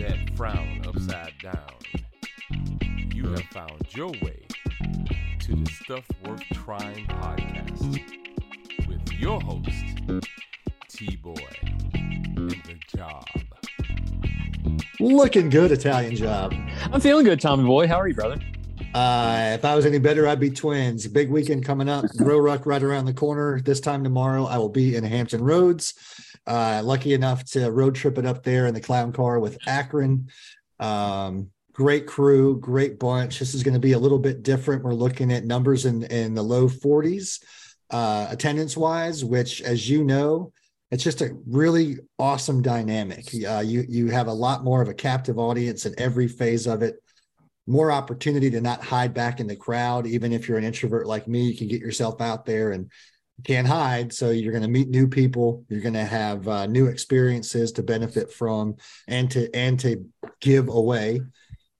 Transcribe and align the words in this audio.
that 0.00 0.16
frown 0.34 0.82
upside 0.86 1.34
down. 1.42 1.74
You 3.14 3.28
have 3.28 3.44
found 3.52 3.82
your 3.90 4.08
way 4.22 4.46
to 5.40 5.54
the 5.54 5.70
Stuff 5.84 6.06
Worth 6.24 6.42
Trying 6.54 7.06
podcast 7.06 8.00
with 8.88 9.12
your 9.12 9.38
host, 9.42 10.24
T 10.88 11.16
Boy, 11.16 11.34
and 11.92 12.50
the 12.50 12.78
job. 12.96 13.26
Looking 15.00 15.50
good, 15.50 15.70
Italian 15.70 16.16
job. 16.16 16.54
I'm 16.90 17.02
feeling 17.02 17.26
good, 17.26 17.40
Tommy 17.40 17.64
boy. 17.64 17.86
How 17.86 18.00
are 18.00 18.08
you, 18.08 18.14
brother? 18.14 18.40
Uh, 18.94 19.52
if 19.54 19.64
I 19.66 19.74
was 19.74 19.84
any 19.84 19.98
better, 19.98 20.26
I'd 20.26 20.40
be 20.40 20.50
twins. 20.50 21.06
Big 21.08 21.30
weekend 21.30 21.64
coming 21.66 21.90
up. 21.90 22.06
Grow 22.16 22.38
Ruck 22.38 22.64
right 22.64 22.82
around 22.82 23.04
the 23.04 23.14
corner. 23.14 23.60
This 23.60 23.80
time 23.80 24.02
tomorrow, 24.02 24.46
I 24.46 24.56
will 24.56 24.70
be 24.70 24.96
in 24.96 25.04
Hampton 25.04 25.44
Roads. 25.44 25.92
Uh, 26.50 26.82
lucky 26.82 27.14
enough 27.14 27.44
to 27.44 27.70
road 27.70 27.94
trip 27.94 28.18
it 28.18 28.26
up 28.26 28.42
there 28.42 28.66
in 28.66 28.74
the 28.74 28.80
clown 28.80 29.12
car 29.12 29.38
with 29.38 29.56
Akron. 29.68 30.28
Um, 30.80 31.50
great 31.72 32.08
crew, 32.08 32.58
great 32.58 32.98
bunch. 32.98 33.38
This 33.38 33.54
is 33.54 33.62
going 33.62 33.74
to 33.74 33.80
be 33.80 33.92
a 33.92 33.98
little 34.00 34.18
bit 34.18 34.42
different. 34.42 34.82
We're 34.82 34.92
looking 34.92 35.32
at 35.32 35.44
numbers 35.44 35.86
in 35.86 36.02
in 36.02 36.34
the 36.34 36.42
low 36.42 36.68
40s 36.68 37.38
uh, 37.90 38.26
attendance 38.30 38.76
wise, 38.76 39.24
which, 39.24 39.62
as 39.62 39.88
you 39.88 40.02
know, 40.02 40.52
it's 40.90 41.04
just 41.04 41.22
a 41.22 41.36
really 41.46 41.98
awesome 42.18 42.62
dynamic. 42.62 43.28
Uh, 43.48 43.62
you 43.64 43.84
you 43.88 44.08
have 44.08 44.26
a 44.26 44.32
lot 44.32 44.64
more 44.64 44.82
of 44.82 44.88
a 44.88 44.94
captive 44.94 45.38
audience 45.38 45.86
in 45.86 45.94
every 45.98 46.26
phase 46.26 46.66
of 46.66 46.82
it. 46.82 46.96
More 47.68 47.92
opportunity 47.92 48.50
to 48.50 48.60
not 48.60 48.82
hide 48.82 49.14
back 49.14 49.38
in 49.38 49.46
the 49.46 49.54
crowd. 49.54 50.04
Even 50.04 50.32
if 50.32 50.48
you're 50.48 50.58
an 50.58 50.64
introvert 50.64 51.06
like 51.06 51.28
me, 51.28 51.44
you 51.44 51.56
can 51.56 51.68
get 51.68 51.80
yourself 51.80 52.20
out 52.20 52.44
there 52.44 52.72
and 52.72 52.90
can't 53.44 53.66
hide. 53.66 54.12
So 54.12 54.30
you're 54.30 54.52
going 54.52 54.62
to 54.62 54.68
meet 54.68 54.88
new 54.88 55.08
people. 55.08 55.64
You're 55.68 55.80
going 55.80 55.94
to 55.94 56.04
have 56.04 56.46
uh, 56.48 56.66
new 56.66 56.86
experiences 56.86 57.72
to 57.72 57.82
benefit 57.82 58.32
from 58.32 58.76
and 59.08 59.30
to 59.32 59.54
and 59.54 59.78
to 59.80 60.04
give 60.40 60.68
away. 60.68 61.20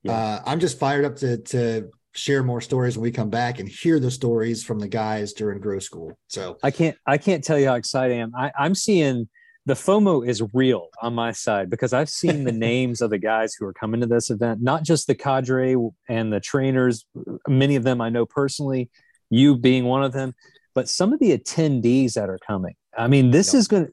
Yeah. 0.02 0.12
Uh, 0.12 0.42
I'm 0.46 0.60
just 0.60 0.78
fired 0.78 1.04
up 1.04 1.16
to 1.16 1.38
to 1.38 1.90
share 2.12 2.42
more 2.42 2.60
stories 2.60 2.96
when 2.96 3.02
we 3.02 3.10
come 3.10 3.30
back 3.30 3.60
and 3.60 3.68
hear 3.68 4.00
the 4.00 4.10
stories 4.10 4.64
from 4.64 4.78
the 4.80 4.88
guys 4.88 5.32
during 5.32 5.60
grow 5.60 5.78
school. 5.78 6.18
So 6.28 6.58
I 6.62 6.70
can't 6.70 6.96
I 7.06 7.18
can't 7.18 7.44
tell 7.44 7.58
you 7.58 7.68
how 7.68 7.74
excited 7.74 8.14
I 8.14 8.18
am. 8.18 8.34
I, 8.34 8.52
I'm 8.58 8.74
seeing 8.74 9.28
the 9.66 9.74
FOMO 9.74 10.26
is 10.26 10.42
real 10.54 10.88
on 11.02 11.14
my 11.14 11.32
side 11.32 11.70
because 11.70 11.92
I've 11.92 12.08
seen 12.08 12.44
the 12.44 12.52
names 12.70 13.00
of 13.00 13.10
the 13.10 13.18
guys 13.18 13.54
who 13.54 13.66
are 13.66 13.72
coming 13.72 14.00
to 14.00 14.06
this 14.06 14.30
event, 14.30 14.62
not 14.62 14.82
just 14.82 15.06
the 15.06 15.14
cadre 15.14 15.76
and 16.08 16.32
the 16.32 16.40
trainers. 16.40 17.06
Many 17.46 17.76
of 17.76 17.84
them 17.84 18.00
I 18.00 18.08
know 18.08 18.26
personally, 18.26 18.90
you 19.28 19.56
being 19.56 19.84
one 19.84 20.02
of 20.02 20.12
them, 20.12 20.34
but 20.74 20.88
some 20.88 21.12
of 21.12 21.20
the 21.20 21.36
attendees 21.36 22.14
that 22.14 22.28
are 22.28 22.38
coming. 22.46 22.74
I 22.96 23.08
mean, 23.08 23.30
this 23.30 23.54
is 23.54 23.68
going 23.68 23.86
to, 23.86 23.92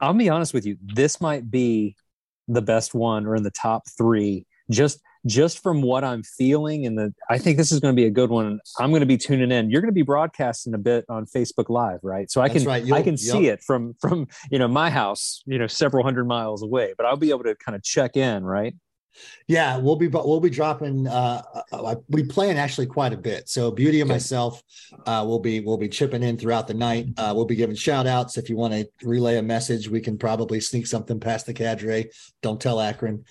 I'll 0.00 0.14
be 0.14 0.28
honest 0.28 0.52
with 0.52 0.66
you, 0.66 0.76
this 0.82 1.20
might 1.20 1.50
be 1.50 1.96
the 2.48 2.62
best 2.62 2.94
one 2.94 3.26
or 3.26 3.36
in 3.36 3.42
the 3.42 3.50
top 3.50 3.84
three 3.96 4.46
just 4.70 5.00
just 5.24 5.62
from 5.62 5.82
what 5.82 6.02
I'm 6.02 6.22
feeling 6.22 6.84
and 6.86 6.98
the 6.98 7.14
I 7.30 7.38
think 7.38 7.56
this 7.56 7.70
is 7.70 7.78
going 7.78 7.94
to 7.94 7.96
be 8.00 8.06
a 8.06 8.10
good 8.10 8.30
one. 8.30 8.58
I'm 8.80 8.90
going 8.90 9.00
to 9.00 9.06
be 9.06 9.16
tuning 9.16 9.52
in. 9.52 9.70
You're 9.70 9.80
going 9.80 9.90
to 9.90 9.94
be 9.94 10.02
broadcasting 10.02 10.74
a 10.74 10.78
bit 10.78 11.04
on 11.08 11.26
Facebook 11.26 11.68
Live, 11.68 12.00
right? 12.02 12.30
So 12.30 12.40
I 12.40 12.48
That's 12.48 12.64
can 12.64 12.68
right. 12.68 12.92
I 12.92 13.02
can 13.02 13.12
yep. 13.12 13.18
see 13.18 13.46
it 13.46 13.62
from 13.62 13.94
from 14.00 14.26
you 14.50 14.58
know 14.58 14.68
my 14.68 14.90
house, 14.90 15.42
you 15.46 15.58
know, 15.58 15.68
several 15.68 16.02
hundred 16.02 16.26
miles 16.26 16.62
away, 16.62 16.94
but 16.96 17.06
I'll 17.06 17.16
be 17.16 17.30
able 17.30 17.44
to 17.44 17.54
kind 17.54 17.76
of 17.76 17.82
check 17.82 18.16
in, 18.16 18.44
right? 18.44 18.74
Yeah, 19.46 19.76
we'll 19.78 19.96
be 19.96 20.08
we'll 20.08 20.40
be 20.40 20.50
dropping. 20.50 21.06
Uh, 21.06 21.42
uh, 21.72 21.96
we 22.08 22.24
plan 22.24 22.56
actually 22.56 22.86
quite 22.86 23.12
a 23.12 23.16
bit. 23.16 23.48
So 23.48 23.70
Beauty 23.70 24.00
and 24.00 24.08
myself 24.08 24.62
uh, 25.06 25.24
will 25.26 25.40
be 25.40 25.60
we'll 25.60 25.76
be 25.76 25.88
chipping 25.88 26.22
in 26.22 26.38
throughout 26.38 26.66
the 26.66 26.74
night. 26.74 27.08
Uh, 27.16 27.32
we'll 27.34 27.44
be 27.44 27.56
giving 27.56 27.76
shout 27.76 28.06
outs. 28.06 28.38
If 28.38 28.48
you 28.48 28.56
want 28.56 28.74
to 28.74 28.88
relay 29.02 29.38
a 29.38 29.42
message, 29.42 29.88
we 29.88 30.00
can 30.00 30.18
probably 30.18 30.60
sneak 30.60 30.86
something 30.86 31.20
past 31.20 31.46
the 31.46 31.54
cadre. 31.54 32.10
Don't 32.42 32.60
tell 32.60 32.80
Akron. 32.80 33.24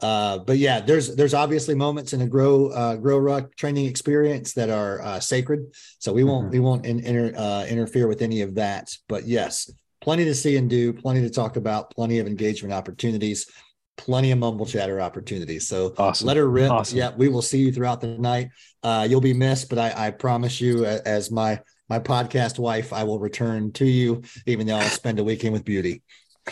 Uh, 0.00 0.38
but 0.38 0.58
yeah, 0.58 0.80
there's 0.80 1.16
there's 1.16 1.34
obviously 1.34 1.74
moments 1.74 2.12
in 2.12 2.20
a 2.20 2.26
grow 2.26 2.68
uh, 2.68 2.96
grow 2.96 3.18
ruck 3.18 3.54
training 3.56 3.86
experience 3.86 4.52
that 4.54 4.70
are 4.70 5.02
uh, 5.02 5.20
sacred. 5.20 5.74
So 5.98 6.12
we 6.12 6.24
won't 6.24 6.44
mm-hmm. 6.44 6.52
we 6.52 6.60
won't 6.60 6.86
in, 6.86 7.00
inter, 7.00 7.32
uh, 7.36 7.66
interfere 7.66 8.06
with 8.06 8.22
any 8.22 8.42
of 8.42 8.54
that. 8.54 8.96
But 9.08 9.26
yes, 9.26 9.70
plenty 10.00 10.24
to 10.24 10.34
see 10.34 10.56
and 10.56 10.70
do, 10.70 10.92
plenty 10.92 11.22
to 11.22 11.30
talk 11.30 11.56
about, 11.56 11.90
plenty 11.90 12.18
of 12.18 12.26
engagement 12.26 12.72
opportunities, 12.72 13.50
plenty 13.98 14.30
of 14.30 14.38
mumble 14.38 14.64
chatter 14.64 15.00
opportunities. 15.00 15.68
So 15.68 15.94
awesome. 15.98 16.26
let 16.26 16.36
her 16.36 16.48
rip. 16.48 16.70
Awesome. 16.70 16.96
Yeah, 16.96 17.12
we 17.16 17.28
will 17.28 17.42
see 17.42 17.58
you 17.58 17.72
throughout 17.72 18.00
the 18.00 18.16
night. 18.18 18.50
Uh, 18.82 19.06
you'll 19.08 19.20
be 19.20 19.34
missed, 19.34 19.68
but 19.68 19.78
I, 19.78 20.06
I 20.06 20.10
promise 20.10 20.60
you, 20.60 20.86
as 20.86 21.30
my 21.30 21.60
my 21.90 21.98
podcast 21.98 22.58
wife, 22.58 22.92
I 22.92 23.04
will 23.04 23.18
return 23.18 23.72
to 23.72 23.84
you, 23.84 24.22
even 24.46 24.66
though 24.66 24.76
I'll 24.76 24.88
spend 24.88 25.18
a 25.18 25.24
weekend 25.24 25.52
with 25.52 25.64
Beauty 25.64 26.02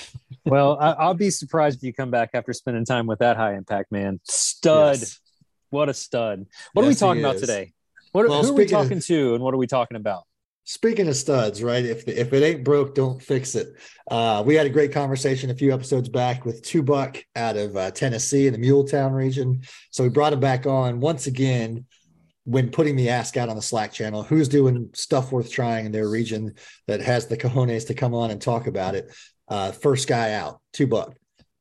well, 0.45 0.79
I, 0.79 1.07
will 1.07 1.15
be 1.15 1.31
surprised 1.31 1.79
if 1.79 1.83
you 1.83 1.93
come 1.93 2.11
back 2.11 2.31
after 2.35 2.53
spending 2.53 2.85
time 2.85 3.07
with 3.07 3.21
that 3.21 3.37
high 3.37 3.55
impact 3.55 3.93
man. 3.93 4.21
Stud. 4.25 4.99
Yes. 4.99 5.21
What 5.71 5.89
a 5.89 5.95
stud. 5.95 6.47
What 6.73 6.83
yes, 6.83 6.87
are 6.87 6.89
we 6.89 6.95
talking 6.95 7.25
about 7.25 7.39
today? 7.39 7.73
What, 8.13 8.29
well, 8.29 8.43
who 8.43 8.51
are 8.51 8.55
we 8.55 8.67
talking 8.67 8.99
of, 8.99 9.07
to 9.07 9.35
and 9.35 9.43
what 9.43 9.53
are 9.53 9.59
we 9.59 9.67
talking 9.67 9.97
about? 9.97 10.25
Speaking 10.67 11.09
of 11.09 11.17
studs, 11.17 11.63
right? 11.63 11.85
If 11.85 12.07
if 12.07 12.33
it 12.33 12.43
ain't 12.43 12.65
broke, 12.65 12.95
don't 12.95 13.23
fix 13.23 13.55
it. 13.55 13.69
Uh, 14.11 14.43
we 14.45 14.55
had 14.55 14.67
a 14.67 14.71
great 14.71 14.93
conversation 14.93 15.49
a 15.51 15.55
few 15.55 15.73
episodes 15.73 16.09
back 16.09 16.45
with 16.45 16.63
Two 16.63 16.83
Buck 16.83 17.23
out 17.35 17.57
of 17.57 17.77
uh, 17.77 17.91
Tennessee 17.93 18.47
in 18.47 18.53
the 18.53 18.69
Muletown 18.69 19.13
region. 19.13 19.63
So 19.91 20.03
we 20.03 20.11
brought 20.11 20.33
him 20.33 20.41
back 20.41 20.67
on 20.67 21.01
once 21.01 21.27
again 21.27 21.87
when 22.45 22.71
putting 22.71 22.97
the 22.97 23.09
ask 23.09 23.37
out 23.37 23.49
on 23.49 23.57
the 23.57 23.63
Slack 23.63 23.93
channel. 23.93 24.23
Who's 24.23 24.49
doing 24.49 24.91
stuff 24.93 25.33
worth 25.33 25.51
trying 25.51 25.87
in 25.87 25.93
their 25.93 26.09
region 26.09 26.55
that 26.87 27.01
has 27.01 27.27
the 27.27 27.37
cojones 27.37 27.87
to 27.87 27.95
come 27.95 28.15
on 28.15 28.31
and 28.31 28.43
talk 28.43 28.67
about 28.67 28.95
it? 28.95 29.11
uh, 29.49 29.73
first 29.73 30.09
guy 30.09 30.33
out, 30.33 30.61
two 30.73 30.87
buck. 30.87 31.17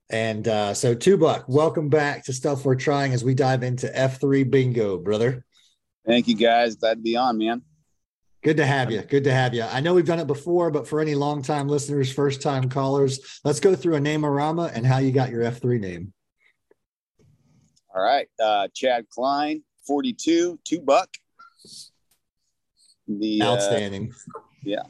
And 0.09 0.47
uh, 0.47 0.73
so, 0.73 0.93
two 0.93 1.17
buck, 1.17 1.45
welcome 1.47 1.89
back 1.89 2.25
to 2.25 2.33
stuff 2.33 2.63
worth 2.63 2.79
trying 2.79 3.13
as 3.13 3.23
we 3.23 3.33
dive 3.33 3.63
into 3.63 3.87
F3 3.87 4.49
bingo, 4.49 4.97
brother. 4.97 5.43
Thank 6.05 6.27
you, 6.27 6.35
guys. 6.35 6.75
Glad 6.75 6.95
to 6.95 7.01
be 7.01 7.15
on, 7.15 7.37
man. 7.39 7.63
Good 8.45 8.57
to 8.57 8.65
have 8.67 8.91
you. 8.91 9.01
Good 9.01 9.23
to 9.23 9.33
have 9.33 9.55
you. 9.55 9.63
I 9.63 9.79
know 9.79 9.95
we've 9.95 10.05
done 10.05 10.19
it 10.19 10.27
before, 10.27 10.69
but 10.69 10.87
for 10.87 11.01
any 11.01 11.15
longtime 11.15 11.67
listeners, 11.67 12.13
first 12.13 12.43
time 12.43 12.69
callers, 12.69 13.39
let's 13.43 13.59
go 13.59 13.73
through 13.73 13.95
a 13.95 13.99
name 13.99 14.21
Arama 14.21 14.71
and 14.71 14.85
how 14.85 14.99
you 14.99 15.11
got 15.11 15.31
your 15.31 15.41
F3 15.41 15.79
name. 15.79 16.13
All 17.95 18.03
right. 18.03 18.27
Uh, 18.39 18.67
Chad 18.71 19.09
Klein, 19.09 19.63
42, 19.87 20.59
two 20.63 20.79
buck. 20.79 21.09
The 23.07 23.41
uh, 23.41 23.53
outstanding. 23.53 24.13
Uh, 24.13 24.41
yeah. 24.63 24.83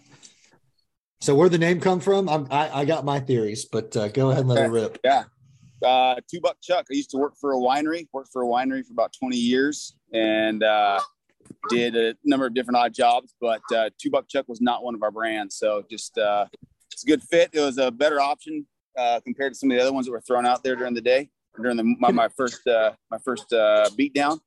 So 1.21 1.33
where 1.33 1.47
the 1.47 1.57
name 1.57 1.79
come 1.79 2.01
from? 2.01 2.27
I'm, 2.27 2.47
I, 2.51 2.81
I 2.81 2.83
got 2.83 3.05
my 3.05 3.21
theories, 3.21 3.63
but 3.63 3.95
uh, 3.95 4.09
go 4.09 4.31
ahead 4.31 4.41
and 4.41 4.49
let 4.49 4.65
it 4.65 4.69
rip. 4.69 4.99
Yeah. 5.01 5.23
Uh, 5.81 6.15
Two 6.29 6.41
Buck 6.41 6.57
Chuck. 6.61 6.87
I 6.91 6.93
used 6.93 7.11
to 7.11 7.17
work 7.17 7.35
for 7.39 7.53
a 7.53 7.57
winery, 7.57 8.07
worked 8.11 8.33
for 8.33 8.43
a 8.43 8.47
winery 8.47 8.85
for 8.85 8.91
about 8.91 9.13
20 9.17 9.37
years 9.37 9.95
and 10.13 10.61
uh, 10.61 10.99
did 11.69 11.95
a 11.95 12.15
number 12.23 12.45
of 12.45 12.53
different 12.53 12.77
odd 12.77 12.93
jobs, 12.93 13.33
but 13.39 13.61
uh, 13.73 13.89
Two 13.99 14.09
Buck 14.09 14.27
Chuck 14.27 14.45
was 14.47 14.61
not 14.61 14.83
one 14.83 14.95
of 14.95 15.03
our 15.03 15.11
brands. 15.11 15.55
So 15.55 15.83
just, 15.89 16.17
uh, 16.17 16.45
it's 16.91 17.03
a 17.03 17.07
good 17.07 17.23
fit. 17.23 17.49
It 17.53 17.59
was 17.59 17.77
a 17.77 17.91
better 17.91 18.19
option 18.21 18.65
uh, 18.97 19.19
compared 19.21 19.53
to 19.53 19.59
some 19.59 19.71
of 19.71 19.77
the 19.77 19.81
other 19.81 19.93
ones 19.93 20.05
that 20.05 20.11
were 20.11 20.21
thrown 20.21 20.45
out 20.45 20.63
there 20.63 20.75
during 20.75 20.93
the 20.93 21.01
day, 21.01 21.29
during 21.61 21.77
the, 21.77 21.83
my, 21.83 22.11
my 22.11 22.29
first, 22.29 22.65
uh, 22.67 22.91
my 23.11 23.17
first 23.19 23.51
uh, 23.53 23.89
beat 23.95 24.13
down. 24.13 24.39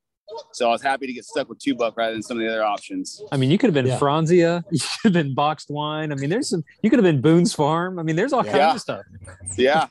So 0.53 0.69
I 0.69 0.70
was 0.70 0.82
happy 0.82 1.06
to 1.06 1.12
get 1.12 1.25
stuck 1.25 1.48
with 1.48 1.58
two 1.58 1.75
buck 1.75 1.97
rather 1.97 2.12
than 2.12 2.22
some 2.22 2.37
of 2.37 2.42
the 2.42 2.48
other 2.48 2.64
options. 2.64 3.22
I 3.32 3.37
mean, 3.37 3.50
you 3.50 3.58
could 3.58 3.69
have 3.69 3.75
been 3.75 3.87
yeah. 3.87 3.98
Franzia, 3.98 4.62
you 4.70 4.78
could 4.78 5.14
have 5.14 5.25
been 5.25 5.34
boxed 5.34 5.70
wine. 5.70 6.12
I 6.12 6.16
mean, 6.16 6.31
there's 6.31 6.50
some. 6.50 6.64
You 6.82 6.91
could 6.91 6.98
have 6.98 7.04
been 7.04 7.20
Boone's 7.20 7.54
Farm. 7.54 7.98
I 7.98 8.03
mean, 8.03 8.16
there's 8.16 8.32
all 8.32 8.44
yeah. 8.44 8.53
kinds 8.53 8.75
of 8.76 8.81
stuff. 8.81 9.03
Yeah. 9.56 9.87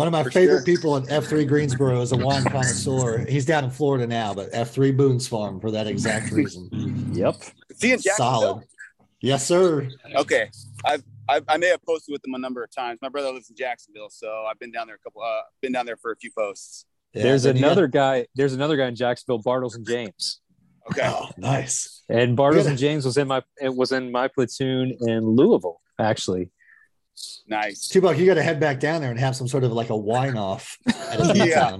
One 0.00 0.06
of 0.06 0.12
my 0.12 0.22
For 0.24 0.30
favorite 0.30 0.60
sure. 0.60 0.64
people 0.64 0.96
in 0.96 1.04
F3 1.08 1.46
Greensboro 1.46 2.00
is 2.00 2.12
a 2.12 2.16
wine 2.16 2.42
connoisseur. 2.44 3.26
He's 3.28 3.44
down 3.44 3.64
in 3.64 3.70
Florida 3.70 4.06
now, 4.06 4.32
but 4.32 4.50
F3 4.50 4.96
Boone's 4.96 5.28
Farm 5.28 5.60
for 5.60 5.70
that 5.72 5.86
exact 5.86 6.30
reason. 6.32 7.12
yep. 7.12 7.34
See 7.74 7.92
in 7.92 7.98
Solid. 7.98 8.64
Yes, 9.20 9.46
sir. 9.46 9.90
Okay. 10.16 10.48
I've, 10.86 11.04
I've, 11.28 11.44
i 11.48 11.58
may 11.58 11.66
have 11.66 11.82
posted 11.82 12.14
with 12.14 12.24
him 12.24 12.32
a 12.32 12.38
number 12.38 12.64
of 12.64 12.74
times. 12.74 12.98
My 13.02 13.10
brother 13.10 13.30
lives 13.30 13.50
in 13.50 13.56
Jacksonville, 13.56 14.08
so 14.08 14.46
I've 14.50 14.58
been 14.58 14.72
down 14.72 14.86
there 14.86 14.96
a 14.96 14.98
couple. 15.00 15.20
Uh, 15.20 15.42
been 15.60 15.72
down 15.72 15.84
there 15.84 15.98
for 15.98 16.12
a 16.12 16.16
few 16.16 16.30
posts. 16.34 16.86
Yeah, 17.12 17.24
there's 17.24 17.44
another 17.44 17.86
guy. 17.86 18.26
There's 18.34 18.54
another 18.54 18.78
guy 18.78 18.86
in 18.86 18.94
Jacksonville, 18.96 19.42
Bartles 19.42 19.74
and 19.74 19.86
James. 19.86 20.40
Okay. 20.90 21.02
Oh, 21.04 21.28
nice. 21.36 22.04
And 22.08 22.38
Bartles 22.38 22.66
and 22.66 22.78
James 22.78 23.04
was 23.04 23.18
in 23.18 23.28
my 23.28 23.42
it 23.60 23.76
was 23.76 23.92
in 23.92 24.10
my 24.10 24.28
platoon 24.28 24.96
in 25.02 25.26
Louisville, 25.26 25.82
actually. 25.98 26.48
Nice. 27.46 27.88
Two 27.88 28.00
buck, 28.00 28.16
you 28.16 28.26
got 28.26 28.34
to 28.34 28.42
head 28.42 28.60
back 28.60 28.78
down 28.78 29.00
there 29.00 29.10
and 29.10 29.18
have 29.18 29.34
some 29.34 29.48
sort 29.48 29.64
of 29.64 29.72
like 29.72 29.90
a 29.90 29.96
wine 29.96 30.36
off. 30.36 30.78
yeah. 31.34 31.76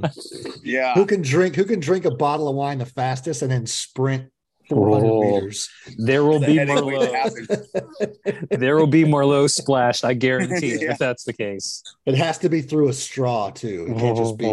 Yeah. 0.63 0.95
Who 0.95 1.07
can 1.07 1.23
drink? 1.23 1.55
Who 1.55 1.65
can 1.65 1.79
drink 1.79 2.05
a 2.05 2.11
bottle 2.11 2.49
of 2.49 2.57
wine 2.57 2.79
the 2.79 2.87
fastest 2.87 3.43
and 3.43 3.51
then 3.51 3.67
sprint 3.67 4.31
400 4.71 5.07
oh, 5.07 5.21
meters. 5.21 5.69
There 5.99 6.25
will 6.25 6.41
be 6.41 6.57
Merlot. 6.57 8.49
there 8.59 8.77
will 8.77 8.87
be 8.87 9.05
Merlot 9.05 9.51
splashed. 9.51 10.05
I 10.05 10.15
guarantee 10.15 10.73
it. 10.73 10.83
yeah. 10.83 10.93
If 10.93 10.99
that's 10.99 11.25
the 11.25 11.33
case, 11.33 11.83
it 12.07 12.15
has 12.15 12.39
to 12.39 12.49
be 12.49 12.63
through 12.63 12.89
a 12.89 12.93
straw 12.93 13.51
too. 13.51 13.87
It 13.91 13.99
can't 13.99 14.17
just 14.17 14.39
be. 14.39 14.47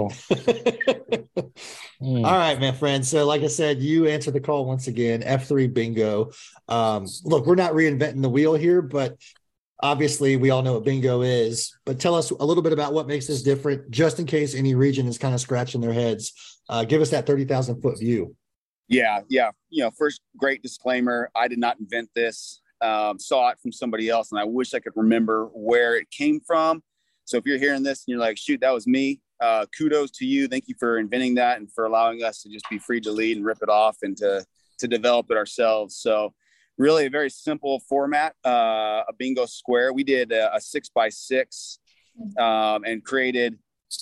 mm. 2.02 2.26
All 2.26 2.38
right, 2.38 2.60
man, 2.60 2.74
friend. 2.74 3.06
So, 3.06 3.26
like 3.26 3.44
I 3.44 3.48
said, 3.48 3.80
you 3.80 4.08
answered 4.08 4.34
the 4.34 4.42
call 4.42 4.66
once 4.66 4.88
again. 4.88 5.22
F 5.24 5.48
three 5.48 5.68
bingo. 5.68 6.32
Um, 6.68 7.06
look, 7.24 7.46
we're 7.46 7.56
not 7.56 7.74
reinventing 7.74 8.22
the 8.24 8.30
wheel 8.30 8.56
here, 8.56 8.82
but 8.82 9.18
obviously 9.82 10.36
we 10.36 10.50
all 10.50 10.62
know 10.62 10.74
what 10.74 10.86
bingo 10.86 11.22
is, 11.22 11.76
but 11.86 12.00
tell 12.00 12.16
us 12.16 12.32
a 12.32 12.46
little 12.46 12.64
bit 12.64 12.74
about 12.74 12.94
what 12.94 13.08
makes 13.08 13.28
this 13.28 13.44
different, 13.44 13.90
just 13.92 14.20
in 14.20 14.26
case 14.26 14.56
any 14.56 14.76
region 14.76 15.08
is 15.08 15.18
kind 15.18 15.34
of 15.34 15.42
scratching 15.42 15.82
their 15.82 15.94
heads. 15.94 16.34
Uh, 16.70 16.84
give 16.84 17.02
us 17.02 17.10
that 17.12 17.26
30,000 17.26 17.82
foot 17.82 18.00
view. 18.00 18.36
Yeah, 18.88 19.22
yeah. 19.30 19.52
You 19.70 19.84
know, 19.84 19.92
first, 19.92 20.22
great 20.38 20.62
disclaimer 20.62 21.30
I 21.36 21.48
did 21.48 21.60
not 21.60 21.80
invent 21.80 22.10
this, 22.16 22.62
um, 22.82 23.20
saw 23.20 23.50
it 23.50 23.60
from 23.62 23.72
somebody 23.72 24.10
else, 24.10 24.32
and 24.32 24.40
I 24.40 24.46
wish 24.46 24.74
I 24.74 24.80
could 24.80 24.94
remember 24.96 25.46
where 25.54 25.96
it 25.96 26.10
came 26.10 26.40
from. 26.40 26.82
So 27.26 27.38
if 27.38 27.46
you're 27.46 27.60
hearing 27.60 27.84
this 27.84 28.04
and 28.08 28.14
you're 28.14 28.20
like, 28.20 28.38
shoot, 28.38 28.62
that 28.62 28.74
was 28.74 28.88
me, 28.88 29.20
uh, 29.42 29.66
kudos 29.78 30.12
to 30.12 30.26
you. 30.26 30.48
Thank 30.48 30.68
you 30.68 30.76
for 30.80 30.98
inventing 30.98 31.36
that 31.36 31.60
and 31.60 31.72
for 31.74 31.86
allowing 31.86 32.24
us 32.24 32.42
to 32.44 32.50
just 32.50 32.70
be 32.70 32.80
free 32.80 33.02
to 33.02 33.12
lead 33.12 33.38
and 33.38 33.46
rip 33.46 33.60
it 33.62 33.70
off 33.70 33.98
and 34.02 34.16
to, 34.18 34.46
to 34.80 34.88
develop 34.88 35.28
it 35.30 35.38
ourselves. 35.38 35.98
So, 35.98 36.34
really 36.78 37.06
a 37.06 37.10
very 37.10 37.30
simple 37.30 37.80
format, 37.80 38.36
uh, 38.46 39.04
a 39.08 39.14
bingo 39.18 39.46
square. 39.46 39.94
We 39.94 40.04
did 40.04 40.32
a, 40.32 40.56
a 40.56 40.62
six 40.62 40.90
by 40.90 41.10
six 41.10 41.80
um, 42.38 42.84
and 42.86 43.04
created, 43.04 43.58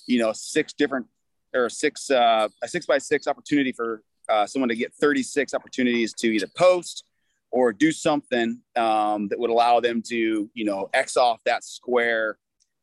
you 0.07 0.19
know, 0.19 0.33
six 0.33 0.73
different 0.73 1.07
or 1.53 1.69
six, 1.69 2.09
uh, 2.09 2.49
a 2.61 2.67
six 2.67 2.85
by 2.85 2.97
six 2.97 3.27
opportunity 3.27 3.71
for 3.71 4.03
uh, 4.27 4.45
someone 4.45 4.69
to 4.69 4.75
get 4.75 4.93
36 4.93 5.53
opportunities 5.53 6.13
to 6.13 6.27
either 6.27 6.47
post 6.57 7.05
or 7.51 7.71
do 7.71 7.91
something 7.91 8.59
um, 8.75 9.27
that 9.29 9.39
would 9.39 9.49
allow 9.49 9.79
them 9.79 10.01
to, 10.01 10.49
you 10.53 10.65
know, 10.65 10.89
X 10.93 11.15
off 11.15 11.39
that 11.45 11.63
square. 11.63 12.37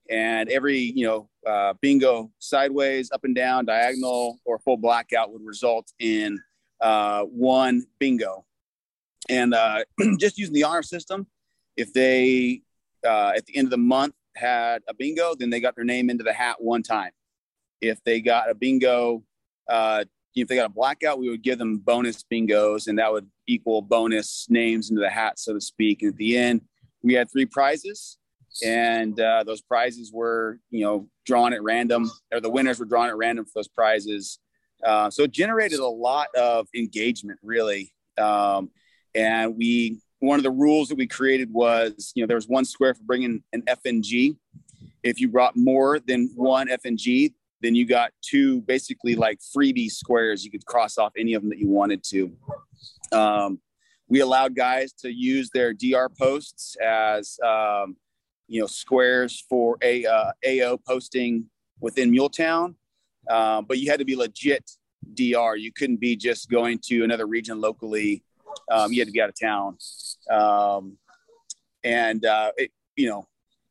And 0.09 0.49
every, 0.49 0.79
you 0.79 1.06
know, 1.06 1.29
uh, 1.47 1.75
bingo 1.81 2.31
sideways, 2.38 3.11
up 3.12 3.25
and 3.25 3.35
down, 3.35 3.67
diagonal, 3.67 4.41
or 4.45 4.59
full 4.59 4.77
blackout 4.77 5.33
would 5.33 5.45
result 5.45 5.93
in 5.99 6.38
uh, 6.81 7.23
one 7.23 7.85
bingo 7.99 8.45
and 9.29 9.55
uh, 9.55 9.85
just 10.19 10.39
using 10.39 10.55
the 10.55 10.65
honor 10.65 10.83
system. 10.83 11.27
If 11.77 11.93
they 11.93 12.63
uh, 13.07 13.33
at 13.37 13.47
the 13.47 13.57
end 13.57 13.67
of 13.67 13.71
the 13.71 13.79
month 13.79 14.15
had 14.37 14.83
a 14.89 14.95
bingo, 14.95 15.35
then 15.35 15.51
they 15.51 15.61
got 15.61 15.77
their 15.77 15.85
name 15.85 16.11
into 16.11 16.25
the 16.25 16.33
hat 16.33 16.57
one 16.59 16.83
time. 16.83 17.11
If 17.81 18.03
they 18.05 18.21
got 18.21 18.51
a 18.51 18.55
bingo, 18.55 19.25
uh, 19.69 20.05
if 20.35 20.49
they 20.49 20.57
got 20.57 20.67
a 20.67 20.73
blackout, 20.73 21.19
we 21.19 21.29
would 21.29 21.43
give 21.43 21.59
them 21.59 21.79
bonus 21.79 22.25
bingos, 22.33 22.87
and 22.87 22.99
that 22.99 23.13
would 23.13 23.29
equal 23.47 23.83
bonus 23.83 24.47
names 24.49 24.91
into 24.91 25.01
the 25.01 25.11
hat, 25.11 25.39
so 25.39 25.53
to 25.53 25.61
speak. 25.61 26.03
And 26.03 26.13
at 26.13 26.17
the 26.17 26.37
end, 26.37 26.63
we 27.03 27.15
had 27.15 27.31
three 27.31 27.47
prizes, 27.47 28.19
and 28.65 29.19
uh, 29.21 29.45
those 29.45 29.61
prizes 29.61 30.13
were, 30.13 30.59
you 30.71 30.85
know, 30.85 31.09
drawn 31.27 31.53
at 31.53 31.63
random, 31.63 32.11
or 32.33 32.41
the 32.41 32.51
winners 32.51 32.79
were 32.79 32.87
drawn 32.87 33.09
at 33.09 33.17
random 33.17 33.45
for 33.45 33.53
those 33.57 33.69
prizes. 33.69 34.39
Uh, 34.85 35.11
so 35.11 35.25
it 35.25 35.33
generated 35.33 35.79
a 35.81 35.87
lot 35.87 36.29
of 36.35 36.67
engagement, 36.75 37.39
really. 37.43 37.93
Um, 38.19 38.71
and 39.14 39.56
we, 39.56 40.00
one 40.20 40.38
of 40.38 40.43
the 40.43 40.50
rules 40.50 40.88
that 40.88 40.97
we 40.97 41.06
created 41.06 41.53
was, 41.53 42.12
you 42.14 42.23
know, 42.23 42.26
there 42.26 42.37
was 42.37 42.49
one 42.49 42.64
square 42.64 42.94
for 42.94 43.03
bringing 43.05 43.43
an 43.53 43.62
FNG. 43.62 44.37
If 45.03 45.20
you 45.20 45.29
brought 45.29 45.56
more 45.56 45.99
than 45.99 46.31
one 46.35 46.69
FNG, 46.69 47.32
then 47.61 47.75
you 47.75 47.87
got 47.87 48.12
two 48.23 48.61
basically 48.62 49.14
like 49.14 49.38
freebie 49.41 49.91
squares. 49.91 50.44
You 50.44 50.50
could 50.50 50.67
cross 50.67 50.99
off 50.99 51.12
any 51.17 51.35
of 51.35 51.43
them 51.43 51.50
that 51.50 51.59
you 51.59 51.69
wanted 51.69 52.03
to. 52.05 52.32
Um, 53.12 53.61
we 54.09 54.20
allowed 54.20 54.55
guys 54.55 54.93
to 54.93 55.12
use 55.12 55.50
their 55.55 55.73
DR 55.73 56.09
posts 56.09 56.76
as, 56.85 57.38
um, 57.44 57.97
you 58.49 58.61
know, 58.61 58.67
squares 58.67 59.44
for 59.49 59.79
a 59.82 60.05
uh, 60.05 60.32
AO 60.47 60.76
posting 60.87 61.47
within 61.81 62.12
Muletown, 62.12 62.75
uh, 63.31 63.62
but 63.62 63.79
you 63.79 63.91
had 63.91 63.99
to 63.99 64.05
be 64.05 64.17
legit 64.17 64.70
DR. 65.14 65.56
You 65.56 65.73
couldn't 65.73 66.00
be 66.00 66.17
just 66.17 66.50
going 66.50 66.79
to 66.85 67.05
another 67.05 67.26
region 67.26 67.61
locally 67.61 68.23
um, 68.70 68.93
you 68.93 69.00
had 69.00 69.08
to 69.08 69.12
be 69.12 69.20
out 69.20 69.28
of 69.28 69.38
town. 69.40 69.76
Um, 70.31 70.99
and, 71.84 72.25
uh, 72.25 72.52
it, 72.56 72.70
you 72.96 73.08
know, 73.08 73.26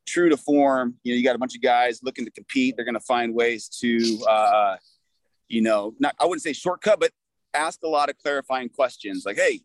true 0.08 0.30
to 0.30 0.38
form, 0.38 0.96
you 1.04 1.14
know, 1.14 1.18
you 1.18 1.24
got 1.24 1.36
a 1.36 1.40
bunch 1.40 1.56
of 1.56 1.62
guys 1.62 2.02
looking 2.04 2.26
to 2.26 2.32
compete. 2.32 2.76
They're 2.76 2.86
going 2.86 2.96
to 2.96 3.00
find 3.00 3.34
ways 3.34 3.70
to, 3.80 4.20
uh, 4.28 4.78
you 5.48 5.62
know, 5.62 5.94
not, 6.00 6.16
I 6.20 6.26
wouldn't 6.26 6.42
say 6.42 6.54
shortcut, 6.54 7.00
but 7.00 7.12
ask 7.54 7.80
a 7.84 7.88
lot 7.88 8.10
of 8.10 8.18
clarifying 8.18 8.70
questions 8.70 9.24
like, 9.26 9.38
Hey, 9.38 9.62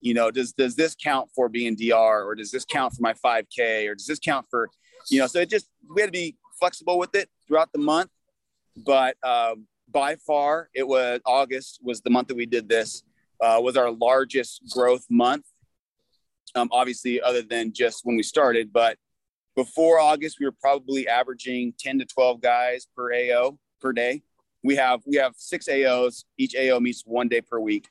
you 0.00 0.14
know, 0.14 0.30
does, 0.30 0.52
does 0.52 0.76
this 0.76 0.94
count 0.94 1.30
for 1.34 1.48
being 1.48 1.76
DR 1.76 2.24
or 2.24 2.34
does 2.34 2.50
this 2.50 2.64
count 2.64 2.94
for 2.94 3.02
my 3.02 3.14
5k 3.14 3.88
or 3.88 3.94
does 3.94 4.06
this 4.06 4.18
count 4.18 4.46
for, 4.50 4.68
you 5.10 5.20
know, 5.20 5.26
so 5.26 5.40
it 5.40 5.50
just, 5.50 5.68
we 5.94 6.02
had 6.02 6.08
to 6.08 6.12
be 6.12 6.36
flexible 6.58 6.98
with 6.98 7.14
it 7.14 7.28
throughout 7.46 7.72
the 7.72 7.78
month. 7.78 8.10
But, 8.76 9.16
um, 9.22 9.66
by 9.90 10.16
far 10.16 10.68
it 10.74 10.86
was 10.86 11.20
August 11.24 11.78
was 11.82 12.00
the 12.00 12.10
month 12.10 12.28
that 12.28 12.36
we 12.36 12.46
did 12.46 12.68
this 12.68 13.02
uh, 13.40 13.60
was 13.62 13.76
our 13.76 13.90
largest 13.90 14.62
growth 14.70 15.04
month. 15.10 15.44
Um, 16.54 16.68
obviously, 16.70 17.20
other 17.20 17.42
than 17.42 17.72
just 17.72 18.04
when 18.04 18.16
we 18.16 18.22
started, 18.22 18.72
but 18.72 18.96
before 19.56 19.98
August, 19.98 20.38
we 20.40 20.46
were 20.46 20.54
probably 20.60 21.08
averaging 21.08 21.74
10 21.78 22.00
to 22.00 22.04
12 22.04 22.40
guys 22.40 22.86
per 22.96 23.12
AO 23.12 23.58
per 23.80 23.92
day. 23.92 24.22
We 24.62 24.76
have 24.76 25.00
we 25.06 25.16
have 25.16 25.34
six 25.36 25.68
AOs. 25.68 26.24
Each 26.38 26.54
AO 26.56 26.80
meets 26.80 27.02
one 27.04 27.28
day 27.28 27.40
per 27.40 27.58
week, 27.60 27.86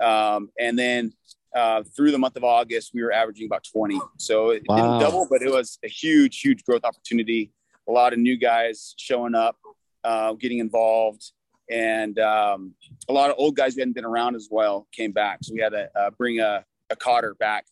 um, 0.00 0.50
and 0.58 0.78
then 0.78 1.12
uh, 1.54 1.82
through 1.96 2.10
the 2.10 2.18
month 2.18 2.36
of 2.36 2.44
August, 2.44 2.92
we 2.94 3.02
were 3.02 3.12
averaging 3.12 3.46
about 3.46 3.64
20. 3.64 4.00
So 4.18 4.50
it 4.50 4.62
wow. 4.68 4.76
didn't 4.76 5.00
double, 5.00 5.26
but 5.30 5.40
it 5.42 5.50
was 5.50 5.78
a 5.84 5.88
huge, 5.88 6.40
huge 6.40 6.64
growth 6.64 6.84
opportunity. 6.84 7.52
A 7.88 7.92
lot 7.92 8.12
of 8.12 8.18
new 8.18 8.36
guys 8.36 8.94
showing 8.96 9.34
up, 9.34 9.56
uh, 10.02 10.32
getting 10.34 10.58
involved, 10.58 11.32
and 11.70 12.18
um, 12.18 12.74
a 13.08 13.12
lot 13.12 13.30
of 13.30 13.36
old 13.38 13.56
guys 13.56 13.74
who 13.74 13.80
hadn't 13.80 13.94
been 13.94 14.04
around 14.04 14.34
as 14.34 14.48
well 14.50 14.86
came 14.92 15.12
back. 15.12 15.38
So 15.42 15.54
we 15.54 15.60
had 15.60 15.70
to 15.70 15.88
uh, 15.98 16.10
bring 16.10 16.40
a, 16.40 16.64
a 16.90 16.96
Kotter 16.96 17.36
back 17.38 17.66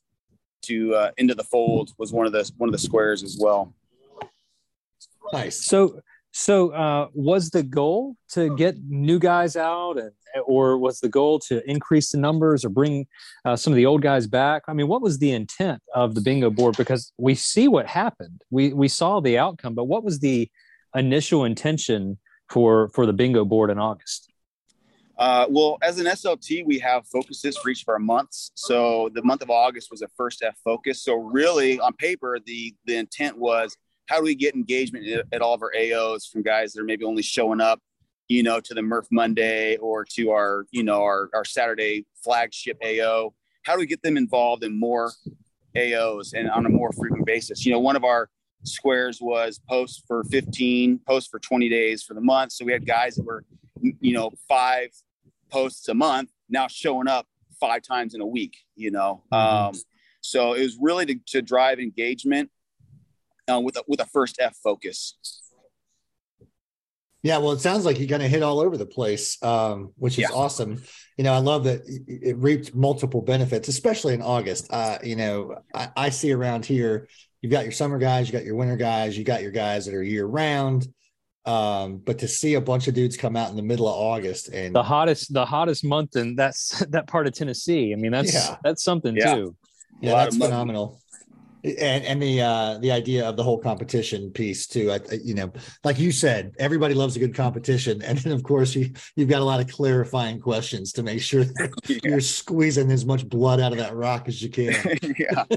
to 0.62 0.94
uh, 0.94 1.10
into 1.18 1.34
the 1.34 1.44
fold 1.44 1.90
was 1.98 2.12
one 2.12 2.26
of 2.26 2.32
the 2.32 2.50
one 2.56 2.68
of 2.68 2.72
the 2.72 2.78
squares 2.78 3.22
as 3.22 3.36
well. 3.40 3.74
Nice. 5.32 5.64
So 5.64 6.00
so 6.32 6.70
uh, 6.70 7.08
was 7.12 7.50
the 7.50 7.62
goal 7.62 8.16
to 8.30 8.54
get 8.56 8.76
new 8.88 9.18
guys 9.18 9.56
out, 9.56 9.98
and 9.98 10.12
or 10.46 10.78
was 10.78 11.00
the 11.00 11.08
goal 11.08 11.38
to 11.40 11.68
increase 11.70 12.10
the 12.10 12.18
numbers 12.18 12.64
or 12.64 12.70
bring 12.70 13.06
uh, 13.44 13.56
some 13.56 13.72
of 13.72 13.76
the 13.76 13.86
old 13.86 14.02
guys 14.02 14.26
back? 14.26 14.62
I 14.66 14.72
mean, 14.72 14.88
what 14.88 15.02
was 15.02 15.18
the 15.18 15.32
intent 15.32 15.82
of 15.94 16.14
the 16.14 16.20
bingo 16.20 16.50
board? 16.50 16.76
Because 16.78 17.12
we 17.18 17.34
see 17.34 17.68
what 17.68 17.86
happened, 17.86 18.42
we 18.50 18.72
we 18.72 18.88
saw 18.88 19.20
the 19.20 19.38
outcome, 19.38 19.74
but 19.74 19.84
what 19.84 20.04
was 20.04 20.20
the 20.20 20.48
initial 20.94 21.44
intention 21.44 22.18
for 22.52 22.88
for 22.88 23.06
the 23.06 23.12
bingo 23.12 23.44
board 23.44 23.70
in 23.70 23.78
August? 23.78 24.28
Uh, 25.18 25.46
well, 25.48 25.78
as 25.82 25.98
an 25.98 26.06
SLT, 26.06 26.66
we 26.66 26.78
have 26.78 27.06
focuses 27.06 27.56
for 27.56 27.70
each 27.70 27.82
of 27.82 27.88
our 27.88 27.98
months. 27.98 28.50
So 28.54 29.10
the 29.14 29.22
month 29.22 29.42
of 29.42 29.50
August 29.50 29.88
was 29.90 30.02
a 30.02 30.08
first 30.16 30.42
F 30.42 30.56
focus. 30.64 31.02
So 31.02 31.14
really, 31.14 31.80
on 31.80 31.94
paper, 31.94 32.38
the 32.44 32.74
the 32.86 32.96
intent 32.96 33.38
was 33.38 33.76
how 34.06 34.18
do 34.18 34.24
we 34.24 34.34
get 34.34 34.54
engagement 34.54 35.06
at, 35.32 35.40
all 35.40 35.54
of 35.54 35.62
our 35.62 35.72
AOs 35.78 36.28
from 36.28 36.42
guys 36.42 36.72
that 36.72 36.80
are 36.82 36.84
maybe 36.84 37.04
only 37.04 37.22
showing 37.22 37.60
up, 37.60 37.80
you 38.28 38.42
know, 38.42 38.60
to 38.60 38.74
the 38.74 38.82
Murph 38.82 39.06
Monday 39.10 39.76
or 39.76 40.04
to 40.16 40.30
our 40.30 40.66
you 40.70 40.82
know 40.82 41.02
our 41.02 41.30
our 41.34 41.44
Saturday 41.44 42.04
flagship 42.22 42.78
AO. 42.84 43.32
How 43.64 43.74
do 43.74 43.78
we 43.78 43.86
get 43.86 44.02
them 44.02 44.16
involved 44.16 44.64
in 44.64 44.78
more 44.78 45.12
AOs 45.76 46.34
and 46.34 46.50
on 46.50 46.66
a 46.66 46.68
more 46.68 46.90
frequent 46.92 47.26
basis? 47.26 47.64
You 47.64 47.72
know, 47.72 47.80
one 47.80 47.96
of 47.96 48.04
our 48.04 48.28
squares 48.64 49.20
was 49.20 49.60
post 49.68 50.04
for 50.06 50.24
15 50.24 51.00
post 51.06 51.30
for 51.30 51.38
20 51.38 51.68
days 51.68 52.02
for 52.02 52.14
the 52.14 52.20
month 52.20 52.52
so 52.52 52.64
we 52.64 52.72
had 52.72 52.86
guys 52.86 53.14
that 53.16 53.24
were 53.24 53.44
you 53.80 54.12
know 54.12 54.30
five 54.48 54.88
posts 55.50 55.88
a 55.88 55.94
month 55.94 56.30
now 56.48 56.66
showing 56.68 57.08
up 57.08 57.26
five 57.60 57.82
times 57.82 58.14
in 58.14 58.20
a 58.20 58.26
week 58.26 58.56
you 58.76 58.90
know 58.90 59.22
mm-hmm. 59.32 59.66
um, 59.66 59.74
so 60.20 60.54
it 60.54 60.62
was 60.62 60.78
really 60.80 61.06
to, 61.06 61.16
to 61.26 61.42
drive 61.42 61.80
engagement 61.80 62.50
uh, 63.52 63.60
with 63.60 63.76
a 63.76 63.82
with 63.88 64.00
a 64.00 64.06
first 64.06 64.38
f 64.40 64.56
focus 64.62 65.16
yeah, 67.22 67.38
well, 67.38 67.52
it 67.52 67.60
sounds 67.60 67.84
like 67.84 67.98
you're 67.98 68.08
going 68.08 68.20
to 68.20 68.28
hit 68.28 68.42
all 68.42 68.58
over 68.58 68.76
the 68.76 68.86
place, 68.86 69.40
um, 69.44 69.92
which 69.96 70.14
is 70.14 70.28
yeah. 70.28 70.34
awesome. 70.34 70.82
You 71.16 71.22
know, 71.22 71.32
I 71.32 71.38
love 71.38 71.64
that 71.64 71.82
it 71.86 72.36
reaped 72.36 72.74
multiple 72.74 73.22
benefits, 73.22 73.68
especially 73.68 74.14
in 74.14 74.22
August. 74.22 74.72
Uh, 74.72 74.98
you 75.04 75.14
know, 75.14 75.56
I, 75.72 75.90
I, 75.96 76.08
see 76.08 76.32
around 76.32 76.66
here 76.66 77.06
you've 77.42 77.52
got 77.52 77.64
your 77.64 77.72
summer 77.72 77.98
guys, 77.98 78.28
you 78.28 78.32
got 78.32 78.44
your 78.44 78.56
winter 78.56 78.76
guys, 78.76 79.18
you 79.18 79.24
got 79.24 79.42
your 79.42 79.50
guys 79.50 79.84
that 79.84 79.94
are 79.94 80.02
year 80.02 80.24
round. 80.24 80.86
Um, 81.44 81.98
but 81.98 82.20
to 82.20 82.28
see 82.28 82.54
a 82.54 82.60
bunch 82.60 82.86
of 82.86 82.94
dudes 82.94 83.16
come 83.16 83.36
out 83.36 83.50
in 83.50 83.56
the 83.56 83.62
middle 83.62 83.88
of 83.88 83.94
August 83.94 84.48
and 84.50 84.74
the 84.74 84.82
hottest, 84.82 85.34
the 85.34 85.44
hottest 85.44 85.84
month 85.84 86.16
in 86.16 86.36
that's 86.36 86.78
that 86.90 87.08
part 87.08 87.26
of 87.26 87.34
Tennessee. 87.34 87.92
I 87.92 87.96
mean, 87.96 88.12
that's 88.12 88.32
yeah. 88.32 88.56
that's 88.62 88.82
something 88.82 89.16
yeah. 89.16 89.34
too. 89.34 89.56
Yeah, 90.00 90.12
that's 90.12 90.36
phenomenal 90.36 91.01
and 91.64 92.04
and 92.04 92.22
the 92.22 92.40
uh 92.40 92.78
the 92.78 92.90
idea 92.90 93.28
of 93.28 93.36
the 93.36 93.42
whole 93.42 93.58
competition 93.58 94.30
piece 94.30 94.66
too. 94.66 94.90
I, 94.90 95.00
you 95.22 95.34
know 95.34 95.52
like 95.84 95.98
you 95.98 96.12
said 96.12 96.52
everybody 96.58 96.94
loves 96.94 97.16
a 97.16 97.18
good 97.18 97.34
competition. 97.34 98.02
And 98.02 98.18
then 98.18 98.32
of 98.32 98.42
course 98.42 98.74
you 98.74 98.90
you've 99.16 99.28
got 99.28 99.40
a 99.40 99.44
lot 99.44 99.60
of 99.60 99.68
clarifying 99.68 100.40
questions 100.40 100.92
to 100.92 101.02
make 101.02 101.20
sure 101.20 101.44
that 101.44 101.72
yeah. 101.88 101.98
you're 102.04 102.20
squeezing 102.20 102.90
as 102.90 103.06
much 103.06 103.28
blood 103.28 103.60
out 103.60 103.72
of 103.72 103.78
that 103.78 103.94
rock 103.94 104.28
as 104.28 104.42
you 104.42 104.50
can. 104.50 104.74
Yeah. 105.18 105.44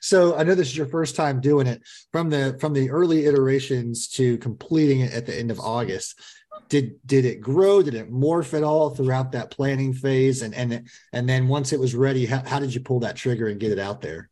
So 0.00 0.36
i 0.36 0.42
know 0.42 0.54
this 0.54 0.68
is 0.68 0.76
your 0.76 0.86
first 0.86 1.16
time 1.16 1.40
doing 1.40 1.66
it. 1.66 1.82
From 2.12 2.30
the 2.30 2.56
from 2.60 2.72
the 2.72 2.90
early 2.90 3.26
iterations 3.26 4.08
to 4.08 4.38
completing 4.38 5.00
it 5.00 5.12
at 5.12 5.26
the 5.26 5.36
end 5.36 5.50
of 5.50 5.58
august 5.60 6.20
did 6.68 6.96
did 7.06 7.24
it 7.24 7.40
grow? 7.40 7.82
Did 7.82 7.94
it 7.94 8.12
morph 8.12 8.54
at 8.54 8.62
all 8.62 8.90
throughout 8.90 9.32
that 9.32 9.50
planning 9.50 9.92
phase? 9.92 10.42
And 10.42 10.54
and 10.54 10.88
and 11.12 11.28
then 11.28 11.48
once 11.48 11.72
it 11.72 11.80
was 11.80 11.94
ready 11.94 12.26
how, 12.26 12.42
how 12.44 12.58
did 12.58 12.74
you 12.74 12.80
pull 12.80 13.00
that 13.00 13.16
trigger 13.16 13.48
and 13.48 13.60
get 13.60 13.72
it 13.72 13.78
out 13.78 14.00
there 14.00 14.30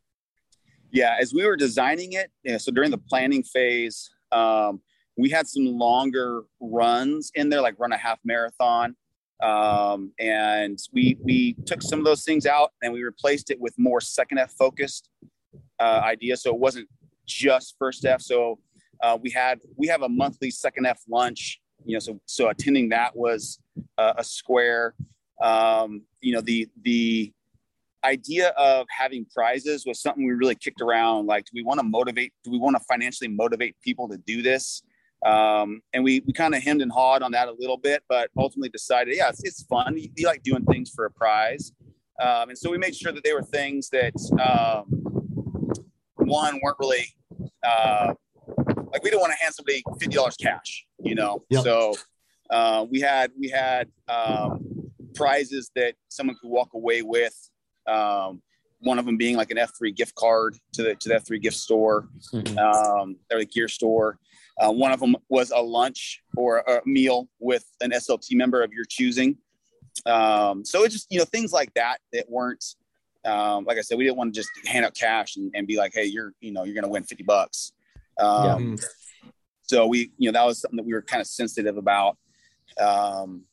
Yeah, 0.91 1.15
as 1.19 1.33
we 1.33 1.45
were 1.45 1.55
designing 1.55 2.13
it, 2.13 2.61
so 2.61 2.71
during 2.71 2.91
the 2.91 2.97
planning 2.97 3.43
phase, 3.43 4.09
um, 4.31 4.81
we 5.17 5.29
had 5.29 5.47
some 5.47 5.65
longer 5.65 6.43
runs 6.59 7.31
in 7.35 7.49
there, 7.49 7.61
like 7.61 7.75
run 7.79 7.91
a 7.91 7.97
half 7.97 8.19
marathon. 8.23 8.95
Um, 9.43 10.13
and 10.19 10.79
we 10.93 11.17
we 11.21 11.53
took 11.65 11.81
some 11.81 11.99
of 11.99 12.05
those 12.05 12.23
things 12.23 12.45
out 12.45 12.71
and 12.81 12.91
we 12.91 13.03
replaced 13.03 13.51
it 13.51 13.59
with 13.59 13.73
more 13.77 14.01
second 14.01 14.39
F 14.39 14.51
focused 14.57 15.09
uh, 15.79 16.01
ideas. 16.03 16.41
So 16.41 16.51
it 16.51 16.59
wasn't 16.59 16.87
just 17.27 17.75
first 17.77 18.05
F. 18.05 18.21
So 18.21 18.59
uh, 19.03 19.17
we 19.21 19.29
had 19.29 19.59
we 19.75 19.87
have 19.87 20.01
a 20.01 20.09
monthly 20.09 20.49
second 20.49 20.85
F 20.85 21.01
lunch. 21.07 21.59
You 21.85 21.93
know, 21.93 21.99
so 21.99 22.19
so 22.25 22.49
attending 22.49 22.89
that 22.89 23.15
was 23.15 23.59
uh, 23.97 24.13
a 24.17 24.23
square. 24.23 24.95
Um, 25.41 26.03
you 26.21 26.33
know, 26.33 26.41
the 26.41 26.67
the 26.81 27.31
idea 28.03 28.49
of 28.49 28.85
having 28.89 29.25
prizes 29.33 29.85
was 29.85 30.01
something 30.01 30.25
we 30.25 30.33
really 30.33 30.55
kicked 30.55 30.81
around. 30.81 31.25
Like, 31.25 31.45
do 31.45 31.51
we 31.53 31.63
want 31.63 31.79
to 31.79 31.85
motivate? 31.85 32.33
Do 32.43 32.51
we 32.51 32.57
want 32.57 32.75
to 32.77 32.83
financially 32.89 33.27
motivate 33.27 33.75
people 33.81 34.07
to 34.09 34.17
do 34.17 34.41
this? 34.41 34.83
Um, 35.25 35.81
and 35.93 36.03
we 36.03 36.21
we 36.27 36.33
kind 36.33 36.53
of 36.53 36.61
hemmed 36.61 36.81
and 36.81 36.91
hawed 36.91 37.23
on 37.23 37.31
that 37.31 37.47
a 37.47 37.55
little 37.57 37.77
bit, 37.77 38.03
but 38.07 38.29
ultimately 38.37 38.69
decided, 38.69 39.15
yeah, 39.15 39.29
it's, 39.29 39.43
it's 39.43 39.63
fun. 39.63 39.97
You, 39.97 40.09
you 40.15 40.27
like 40.27 40.43
doing 40.43 40.63
things 40.65 40.91
for 40.95 41.05
a 41.05 41.11
prize, 41.11 41.71
um, 42.21 42.49
and 42.49 42.57
so 42.57 42.69
we 42.69 42.77
made 42.77 42.95
sure 42.95 43.11
that 43.11 43.23
they 43.23 43.33
were 43.33 43.41
things 43.41 43.89
that 43.89 44.13
um, 44.39 44.85
one 46.15 46.59
weren't 46.61 46.77
really 46.79 47.05
uh, 47.67 48.13
like 48.91 49.03
we 49.03 49.09
didn't 49.09 49.21
want 49.21 49.33
to 49.33 49.43
hand 49.43 49.55
somebody 49.55 49.81
fifty 49.99 50.15
dollars 50.15 50.35
cash, 50.35 50.85
you 50.99 51.15
know. 51.15 51.43
Yep. 51.49 51.63
So 51.63 51.93
uh, 52.51 52.85
we 52.89 52.99
had 52.99 53.31
we 53.39 53.49
had 53.49 53.89
um, 54.07 54.91
prizes 55.15 55.71
that 55.75 55.95
someone 56.09 56.35
could 56.39 56.49
walk 56.49 56.69
away 56.75 57.01
with. 57.01 57.35
Um, 57.87 58.41
one 58.79 58.99
of 58.99 59.05
them 59.05 59.17
being 59.17 59.35
like 59.35 59.49
an 59.49 59.57
F3 59.57 59.95
gift 59.95 60.13
card 60.15 60.55
to 60.73 60.83
the 60.83 60.95
to 60.95 61.09
the 61.09 61.15
F3 61.15 61.41
gift 61.41 61.57
store 61.57 62.07
Mhm. 62.33 62.57
um, 62.57 63.15
or 63.31 63.39
the 63.39 63.45
gear 63.45 63.67
store. 63.67 64.19
Uh, 64.59 64.71
one 64.71 64.91
of 64.91 64.99
them 64.99 65.15
was 65.29 65.51
a 65.51 65.59
lunch 65.59 66.21
or 66.35 66.59
a 66.59 66.81
meal 66.85 67.27
with 67.39 67.65
an 67.81 67.91
SLT 67.91 68.35
member 68.35 68.61
of 68.63 68.71
your 68.73 68.85
choosing. 68.85 69.37
Um, 70.05 70.63
so 70.63 70.83
it's 70.83 70.93
just 70.93 71.07
you 71.09 71.17
know 71.19 71.25
things 71.25 71.51
like 71.51 71.73
that 71.73 71.97
that 72.13 72.29
weren't 72.29 72.63
um, 73.25 73.65
like 73.65 73.77
I 73.77 73.81
said, 73.81 73.97
we 73.97 74.05
didn't 74.05 74.17
want 74.17 74.33
to 74.33 74.39
just 74.39 74.49
hand 74.65 74.85
out 74.85 74.95
cash 74.95 75.35
and, 75.35 75.51
and 75.53 75.67
be 75.67 75.75
like, 75.75 75.91
hey, 75.93 76.05
you're 76.05 76.33
you 76.39 76.51
know 76.51 76.63
you're 76.63 76.75
gonna 76.75 76.87
win 76.87 77.03
fifty 77.03 77.23
bucks. 77.23 77.73
Um, 78.19 78.75
Mm. 78.77 78.85
So 79.63 79.85
we 79.85 80.11
you 80.17 80.31
know 80.31 80.39
that 80.39 80.45
was 80.45 80.61
something 80.61 80.77
that 80.77 80.85
we 80.85 80.93
were 80.93 81.01
kind 81.01 81.19
of 81.19 81.27
sensitive 81.27 81.77
about. 81.77 82.17
Um, 82.79 83.43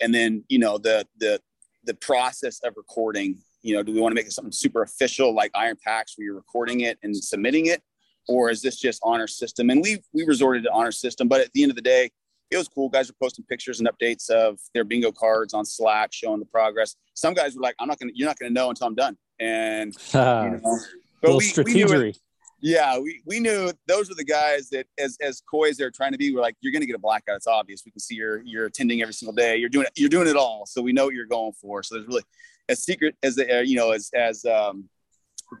and 0.00 0.12
then 0.14 0.44
you 0.48 0.58
know 0.58 0.76
the 0.78 1.06
the 1.18 1.40
the 1.84 1.94
process 1.94 2.60
of 2.64 2.74
recording. 2.76 3.38
You 3.62 3.74
know, 3.74 3.82
do 3.82 3.92
we 3.92 4.00
want 4.00 4.12
to 4.12 4.14
make 4.14 4.26
it 4.26 4.32
something 4.32 4.52
super 4.52 4.82
official 4.82 5.34
like 5.34 5.50
Iron 5.54 5.76
PAX 5.84 6.16
where 6.16 6.24
you're 6.24 6.34
recording 6.34 6.80
it 6.80 6.98
and 7.02 7.16
submitting 7.16 7.66
it, 7.66 7.82
or 8.28 8.50
is 8.50 8.62
this 8.62 8.76
just 8.76 9.00
honor 9.02 9.26
system? 9.26 9.70
And 9.70 9.82
we 9.82 9.98
we 10.12 10.24
resorted 10.24 10.64
to 10.64 10.72
honor 10.72 10.92
system, 10.92 11.28
but 11.28 11.40
at 11.40 11.52
the 11.52 11.62
end 11.62 11.70
of 11.70 11.76
the 11.76 11.82
day, 11.82 12.10
it 12.50 12.56
was 12.56 12.68
cool. 12.68 12.88
Guys 12.88 13.08
were 13.08 13.16
posting 13.20 13.44
pictures 13.44 13.80
and 13.80 13.88
updates 13.88 14.28
of 14.28 14.58
their 14.74 14.84
bingo 14.84 15.12
cards 15.12 15.54
on 15.54 15.64
Slack, 15.64 16.12
showing 16.12 16.40
the 16.40 16.46
progress. 16.46 16.96
Some 17.14 17.34
guys 17.34 17.54
were 17.54 17.62
like, 17.62 17.76
"I'm 17.78 17.88
not 17.88 17.98
gonna, 17.98 18.12
you're 18.14 18.28
not 18.28 18.38
gonna 18.38 18.52
know 18.52 18.70
until 18.70 18.86
I'm 18.86 18.94
done." 18.94 19.16
And 19.38 19.94
you 20.14 20.20
know, 20.20 20.60
little 20.62 20.80
but 21.22 21.36
we, 21.36 21.52
we 21.64 21.74
knew 21.74 21.84
it, 21.84 21.88
strategery. 21.88 22.18
Yeah, 22.60 22.98
we, 22.98 23.22
we 23.24 23.40
knew 23.40 23.72
those 23.86 24.08
were 24.08 24.14
the 24.14 24.24
guys 24.24 24.68
that 24.70 24.86
as 24.98 25.16
as 25.20 25.40
coy 25.40 25.68
as 25.70 25.76
they're 25.76 25.90
trying 25.90 26.12
to 26.12 26.18
be, 26.18 26.34
we're 26.34 26.42
like, 26.42 26.56
you're 26.60 26.72
gonna 26.72 26.86
get 26.86 26.96
a 26.96 27.00
blackout. 27.00 27.36
It's 27.36 27.46
obvious. 27.46 27.82
We 27.84 27.90
can 27.90 28.00
see 28.00 28.14
you're 28.16 28.42
you're 28.42 28.66
attending 28.66 29.02
every 29.02 29.14
single 29.14 29.34
day. 29.34 29.56
You're 29.56 29.70
doing 29.70 29.86
it, 29.86 29.92
you're 29.96 30.10
doing 30.10 30.28
it 30.28 30.36
all. 30.36 30.64
So 30.66 30.82
we 30.82 30.92
know 30.92 31.06
what 31.06 31.14
you're 31.14 31.26
going 31.26 31.52
for. 31.52 31.82
So 31.82 31.94
there's 31.94 32.06
really 32.06 32.22
as 32.68 32.84
secret 32.84 33.16
as 33.22 33.36
they 33.36 33.50
are, 33.50 33.62
you 33.62 33.76
know, 33.76 33.92
as 33.92 34.10
as 34.14 34.44
um 34.44 34.88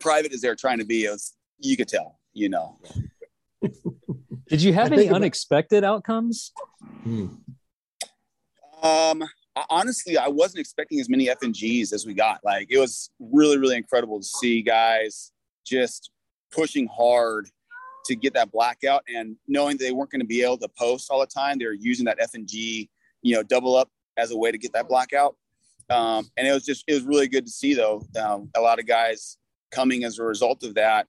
private 0.00 0.32
as 0.32 0.40
they're 0.40 0.56
trying 0.56 0.78
to 0.78 0.84
be, 0.84 1.04
it 1.06 1.10
was, 1.10 1.34
you 1.58 1.76
could 1.76 1.88
tell, 1.88 2.20
you 2.32 2.48
know. 2.48 2.78
Did 4.48 4.62
you 4.62 4.72
have 4.72 4.88
any 4.88 4.98
think 4.98 5.10
about- 5.10 5.22
unexpected 5.22 5.84
outcomes? 5.84 6.52
Mm. 7.06 7.38
Um 8.82 9.24
honestly, 9.68 10.16
I 10.16 10.28
wasn't 10.28 10.60
expecting 10.60 11.00
as 11.00 11.08
many 11.08 11.26
FNGs 11.26 11.92
as 11.92 12.06
we 12.06 12.14
got. 12.14 12.40
Like 12.44 12.68
it 12.70 12.78
was 12.78 13.10
really, 13.18 13.58
really 13.58 13.76
incredible 13.76 14.18
to 14.18 14.24
see 14.24 14.62
guys 14.62 15.32
just 15.64 16.10
pushing 16.50 16.86
hard 16.88 17.48
to 18.06 18.16
get 18.16 18.34
that 18.34 18.50
blackout 18.50 19.02
and 19.14 19.36
knowing 19.46 19.76
they 19.76 19.92
weren't 19.92 20.10
going 20.10 20.20
to 20.20 20.26
be 20.26 20.42
able 20.42 20.58
to 20.58 20.68
post 20.68 21.10
all 21.10 21.20
the 21.20 21.26
time. 21.26 21.58
They 21.58 21.66
were 21.66 21.72
using 21.72 22.06
that 22.06 22.18
FNG, 22.18 22.88
you 23.22 23.34
know, 23.34 23.42
double 23.42 23.76
up 23.76 23.90
as 24.16 24.30
a 24.30 24.36
way 24.36 24.50
to 24.50 24.58
get 24.58 24.72
that 24.72 24.88
blackout. 24.88 25.36
Um, 25.90 26.28
and 26.36 26.46
it 26.46 26.52
was 26.52 26.64
just, 26.64 26.84
it 26.86 26.94
was 26.94 27.02
really 27.02 27.28
good 27.28 27.46
to 27.46 27.52
see 27.52 27.74
though. 27.74 28.02
Um, 28.20 28.50
a 28.56 28.60
lot 28.60 28.78
of 28.78 28.86
guys 28.86 29.38
coming 29.70 30.04
as 30.04 30.18
a 30.18 30.24
result 30.24 30.62
of 30.62 30.74
that. 30.74 31.06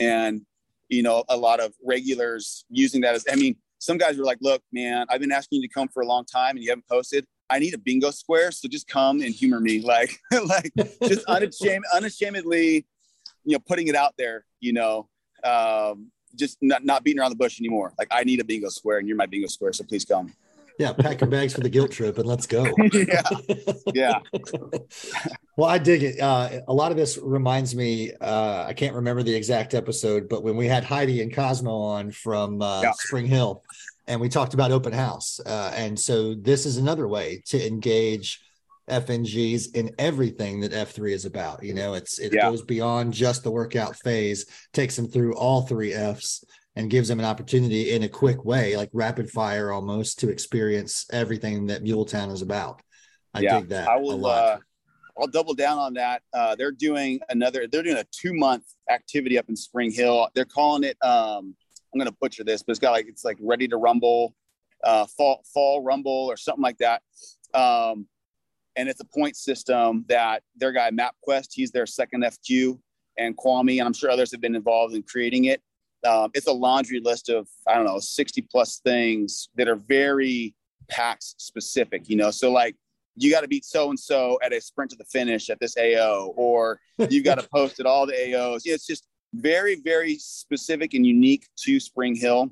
And, 0.00 0.42
you 0.88 1.02
know, 1.02 1.24
a 1.28 1.36
lot 1.36 1.60
of 1.60 1.72
regulars 1.84 2.64
using 2.68 3.00
that 3.02 3.14
as, 3.14 3.24
I 3.30 3.36
mean, 3.36 3.56
some 3.78 3.98
guys 3.98 4.16
were 4.16 4.24
like, 4.24 4.38
look, 4.40 4.62
man, 4.72 5.06
I've 5.10 5.20
been 5.20 5.32
asking 5.32 5.60
you 5.60 5.68
to 5.68 5.72
come 5.72 5.88
for 5.88 6.02
a 6.02 6.06
long 6.06 6.24
time 6.24 6.56
and 6.56 6.64
you 6.64 6.70
haven't 6.70 6.88
posted. 6.88 7.24
I 7.50 7.58
need 7.58 7.74
a 7.74 7.78
bingo 7.78 8.10
square. 8.10 8.50
So 8.50 8.68
just 8.68 8.88
come 8.88 9.20
and 9.20 9.34
humor 9.34 9.60
me. 9.60 9.80
Like, 9.84 10.18
like 10.46 10.72
just 11.02 11.24
unashamed, 11.26 11.84
unashamedly, 11.94 12.86
you 13.44 13.52
know, 13.52 13.60
putting 13.66 13.88
it 13.88 13.94
out 13.94 14.14
there, 14.18 14.44
you 14.60 14.72
know, 14.72 15.08
um, 15.42 16.10
just 16.36 16.58
not, 16.60 16.84
not 16.84 17.04
beating 17.04 17.20
around 17.20 17.30
the 17.30 17.36
bush 17.36 17.60
anymore. 17.60 17.92
Like 17.98 18.08
I 18.10 18.24
need 18.24 18.40
a 18.40 18.44
bingo 18.44 18.68
square 18.68 18.98
and 18.98 19.06
you're 19.06 19.16
my 19.16 19.26
bingo 19.26 19.46
square. 19.46 19.72
So 19.72 19.84
please 19.84 20.04
come. 20.04 20.32
Yeah, 20.78 20.92
pack 20.92 21.20
your 21.20 21.30
bags 21.30 21.54
for 21.54 21.60
the 21.60 21.68
guilt 21.68 21.92
trip 21.92 22.18
and 22.18 22.26
let's 22.26 22.46
go. 22.46 22.66
yeah. 22.92 23.22
Yeah. 23.94 24.18
well, 25.56 25.70
I 25.70 25.78
dig 25.78 26.02
it. 26.02 26.20
Uh, 26.20 26.62
a 26.66 26.72
lot 26.72 26.90
of 26.90 26.96
this 26.96 27.16
reminds 27.22 27.76
me. 27.76 28.12
Uh, 28.20 28.64
I 28.66 28.72
can't 28.72 28.94
remember 28.94 29.22
the 29.22 29.34
exact 29.34 29.74
episode, 29.74 30.28
but 30.28 30.42
when 30.42 30.56
we 30.56 30.66
had 30.66 30.82
Heidi 30.82 31.22
and 31.22 31.32
Cosmo 31.32 31.70
on 31.70 32.10
from 32.10 32.60
uh, 32.60 32.82
Yeah. 32.82 32.92
Spring 32.96 33.26
Hill, 33.26 33.62
and 34.08 34.20
we 34.20 34.28
talked 34.28 34.52
about 34.52 34.72
open 34.72 34.92
house, 34.92 35.38
uh, 35.46 35.72
and 35.76 35.98
so 35.98 36.34
this 36.34 36.66
is 36.66 36.76
another 36.76 37.06
way 37.06 37.42
to 37.46 37.66
engage 37.66 38.40
FNGs 38.88 39.74
in 39.74 39.90
everything 39.98 40.60
that 40.60 40.72
F3 40.72 41.12
is 41.12 41.24
about. 41.24 41.62
You 41.62 41.74
know, 41.74 41.94
it's 41.94 42.18
it 42.18 42.32
Yeah. 42.32 42.50
goes 42.50 42.62
beyond 42.62 43.12
just 43.14 43.42
the 43.42 43.50
workout 43.50 43.96
phase, 43.96 44.46
takes 44.72 44.96
them 44.96 45.08
through 45.08 45.34
all 45.36 45.62
three 45.62 45.92
Fs. 45.92 46.44
And 46.76 46.90
gives 46.90 47.06
them 47.06 47.20
an 47.20 47.24
opportunity 47.24 47.92
in 47.92 48.02
a 48.02 48.08
quick 48.08 48.44
way, 48.44 48.76
like 48.76 48.90
rapid 48.92 49.30
fire 49.30 49.70
almost, 49.70 50.18
to 50.18 50.28
experience 50.28 51.06
everything 51.12 51.66
that 51.66 51.84
Muletown 51.84 52.32
is 52.32 52.42
about. 52.42 52.82
I 53.32 53.42
Yeah, 53.42 53.60
dig 53.60 53.68
that. 53.68 53.86
I 53.88 53.94
a 53.94 54.00
will. 54.00 54.18
lot. 54.18 54.44
Uh, 54.44 54.58
I'll 55.16 55.28
double 55.28 55.54
down 55.54 55.78
on 55.78 55.94
that. 55.94 56.22
Uh, 56.32 56.56
they're 56.56 56.72
doing 56.72 57.20
another. 57.28 57.68
They're 57.68 57.84
doing 57.84 57.98
a 57.98 58.04
two 58.10 58.34
month 58.34 58.64
activity 58.90 59.38
up 59.38 59.48
in 59.48 59.54
Spring 59.54 59.92
Hill. 59.92 60.28
They're 60.34 60.44
calling 60.44 60.82
it. 60.82 60.96
Um, 61.00 61.54
I'm 61.92 62.00
going 62.00 62.10
to 62.10 62.16
butcher 62.20 62.42
this, 62.42 62.64
but 62.64 62.72
it's 62.72 62.80
got 62.80 62.90
like 62.90 63.06
it's 63.06 63.24
like 63.24 63.38
ready 63.40 63.68
to 63.68 63.76
rumble, 63.76 64.34
uh, 64.82 65.06
fall 65.16 65.44
fall 65.54 65.80
rumble 65.80 66.26
or 66.28 66.36
something 66.36 66.62
like 66.64 66.78
that. 66.78 67.02
Um, 67.54 68.08
and 68.76 68.88
it's 68.88 69.00
a 69.00 69.04
point 69.04 69.36
system 69.36 70.04
that 70.08 70.42
their 70.56 70.72
guy 70.72 70.90
MapQuest. 70.90 71.48
He's 71.52 71.70
their 71.70 71.86
second 71.86 72.24
FQ, 72.24 72.78
and 73.18 73.36
Kwame, 73.36 73.78
and 73.78 73.86
I'm 73.86 73.92
sure 73.92 74.10
others 74.10 74.30
have 74.32 74.40
been 74.40 74.54
involved 74.54 74.94
in 74.94 75.02
creating 75.02 75.46
it. 75.46 75.62
Um, 76.06 76.30
it's 76.34 76.46
a 76.46 76.52
laundry 76.52 77.00
list 77.00 77.28
of 77.30 77.48
I 77.66 77.74
don't 77.74 77.86
know 77.86 77.98
60 77.98 78.42
plus 78.42 78.80
things 78.84 79.48
that 79.56 79.68
are 79.68 79.76
very 79.76 80.54
PAX 80.88 81.34
specific. 81.38 82.08
You 82.08 82.16
know, 82.16 82.30
so 82.30 82.50
like 82.50 82.76
you 83.16 83.30
got 83.30 83.42
to 83.42 83.48
beat 83.48 83.64
so 83.64 83.90
and 83.90 83.98
so 83.98 84.38
at 84.42 84.52
a 84.52 84.60
sprint 84.60 84.90
to 84.90 84.96
the 84.96 85.04
finish 85.04 85.50
at 85.50 85.60
this 85.60 85.76
AO, 85.78 86.34
or 86.36 86.80
you've 87.10 87.24
got 87.24 87.40
to 87.40 87.48
post 87.54 87.80
at 87.80 87.86
all 87.86 88.06
the 88.06 88.12
AOs. 88.12 88.62
It's 88.64 88.86
just 88.86 89.06
very, 89.34 89.76
very 89.76 90.16
specific 90.18 90.94
and 90.94 91.06
unique 91.06 91.46
to 91.58 91.80
Spring 91.80 92.14
Hill. 92.14 92.50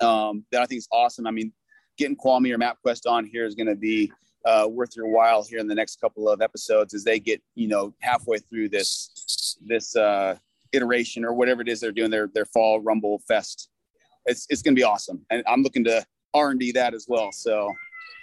Um, 0.00 0.44
that 0.52 0.62
I 0.62 0.66
think 0.66 0.80
is 0.80 0.88
awesome. 0.92 1.26
I 1.26 1.30
mean, 1.30 1.52
getting 1.96 2.16
Kwame 2.16 2.52
or 2.52 2.58
MapQuest 2.58 3.10
on 3.10 3.24
here 3.24 3.46
is 3.46 3.54
going 3.54 3.68
to 3.68 3.76
be 3.76 4.12
uh, 4.46 4.66
worth 4.70 4.96
your 4.96 5.08
while 5.08 5.42
here 5.42 5.58
in 5.58 5.66
the 5.66 5.74
next 5.74 6.00
couple 6.00 6.28
of 6.28 6.40
episodes 6.40 6.94
as 6.94 7.04
they 7.04 7.18
get 7.18 7.42
you 7.54 7.68
know 7.68 7.92
halfway 8.00 8.38
through 8.38 8.68
this 8.68 9.58
this 9.66 9.94
uh, 9.96 10.36
iteration 10.72 11.24
or 11.24 11.34
whatever 11.34 11.60
it 11.60 11.68
is 11.68 11.80
they're 11.80 11.92
doing 11.92 12.10
their 12.10 12.28
their 12.28 12.46
fall 12.46 12.80
Rumble 12.80 13.20
Fest. 13.28 13.68
It's 14.24 14.46
it's 14.48 14.62
going 14.62 14.74
to 14.74 14.78
be 14.78 14.84
awesome, 14.84 15.24
and 15.30 15.42
I'm 15.46 15.62
looking 15.62 15.84
to 15.84 16.04
R 16.32 16.50
and 16.50 16.60
D 16.60 16.72
that 16.72 16.94
as 16.94 17.06
well. 17.08 17.32
So 17.32 17.72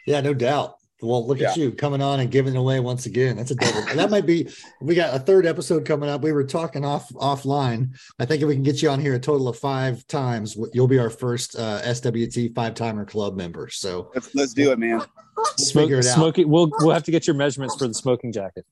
Yeah, 0.08 0.22
no 0.22 0.34
doubt. 0.34 0.78
Well, 1.04 1.28
look 1.28 1.42
at 1.42 1.58
you 1.58 1.72
coming 1.72 2.02
on 2.02 2.20
and 2.22 2.32
giving 2.32 2.56
away 2.56 2.80
once 2.80 3.06
again. 3.06 3.36
That's 3.36 3.52
a 3.52 3.56
double. 3.56 3.82
that 3.96 4.10
might 4.10 4.26
be. 4.26 4.50
We 4.82 4.96
got 4.96 5.14
a 5.14 5.20
third 5.20 5.46
episode 5.46 5.86
coming 5.86 6.10
up. 6.10 6.22
We 6.22 6.32
were 6.32 6.44
talking 6.46 6.86
off 6.86 7.10
offline. 7.14 7.96
I 8.20 8.26
think 8.26 8.42
if 8.42 8.48
we 8.48 8.54
can 8.56 8.64
get 8.64 8.82
you 8.82 8.90
on 8.90 9.00
here 9.00 9.14
a 9.16 9.20
total 9.20 9.48
of 9.50 9.58
five 9.60 10.08
times, 10.08 10.58
you'll 10.74 10.88
be 10.88 11.00
our 11.00 11.10
first 11.10 11.56
uh, 11.58 11.82
SWT 11.84 12.56
five 12.56 12.74
timer 12.74 13.06
club 13.06 13.36
member. 13.36 13.70
So 13.70 14.12
let's, 14.16 14.34
let's 14.34 14.54
do 14.54 14.72
it, 14.72 14.80
man. 14.80 15.00
we'll 15.38 15.46
Smoke, 15.58 15.84
figure 15.84 16.00
it 16.00 16.06
out. 16.08 16.16
smoking. 16.16 16.50
We'll 16.50 16.72
we'll 16.80 16.94
have 16.94 17.04
to 17.04 17.12
get 17.12 17.28
your 17.28 17.36
measurements 17.36 17.76
for 17.76 17.88
the 17.88 17.94
smoking 17.94 18.32
jacket. 18.32 18.66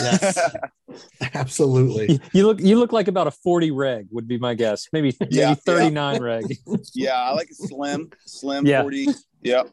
Yes, 0.00 0.36
absolutely. 1.34 2.14
You, 2.14 2.18
you 2.32 2.46
look 2.46 2.60
you 2.60 2.78
look 2.78 2.92
like 2.92 3.08
about 3.08 3.26
a 3.26 3.30
forty 3.30 3.70
reg 3.70 4.08
would 4.10 4.26
be 4.26 4.38
my 4.38 4.54
guess. 4.54 4.88
Maybe 4.92 5.14
maybe 5.20 5.36
Yeah, 5.36 5.54
thirty 5.54 5.90
nine 5.90 6.22
reg. 6.22 6.44
Yeah, 6.94 7.14
I 7.14 7.30
like 7.32 7.50
it 7.50 7.56
slim, 7.56 8.10
slim, 8.26 8.66
Yeah. 8.66 8.82
40. 8.82 9.08
Yep. 9.42 9.70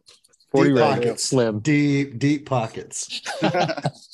Forty 0.53 0.69
Deep 0.69 0.77
reg. 0.77 1.01
pockets. 1.01 1.23
Slim. 1.25 1.59
Deep, 1.59 2.19
deep 2.19 2.45
pockets. 2.45 3.21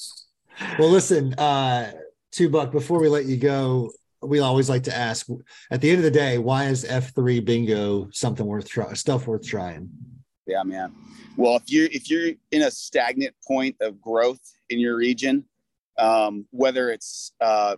Well, 0.78 0.90
listen, 0.90 1.34
uh, 1.36 1.92
two 2.32 2.50
buck. 2.50 2.72
Before 2.72 3.00
we 3.00 3.08
let 3.08 3.26
you 3.26 3.38
go, 3.38 3.92
we 4.22 4.40
always 4.40 4.70
like 4.70 4.84
to 4.84 4.96
ask 4.96 5.28
at 5.72 5.82
the 5.82 5.90
end 5.90 6.00
of 6.00 6.04
the 6.04 6.12
day, 6.12 6.38
why 6.38 6.66
is 6.66 6.84
F3 6.84 7.44
bingo 7.46 8.10
something 8.12 8.46
worth 8.46 8.68
trying, 8.68 8.96
stuff 8.96 9.28
worth 9.28 9.46
trying? 9.46 9.90
Yeah, 10.46 10.64
man. 10.64 10.94
Well, 11.38 11.56
if 11.56 11.64
you're 11.68 11.86
if 11.86 12.10
you're 12.10 12.34
in 12.52 12.64
a 12.64 12.72
stagnant 12.72 13.36
point 13.48 13.78
of 13.80 14.02
growth 14.02 14.42
in 14.70 14.80
your 14.80 14.98
region, 14.98 15.46
um, 15.98 16.46
whether 16.52 16.92
it's 16.92 17.32
uh, 17.40 17.78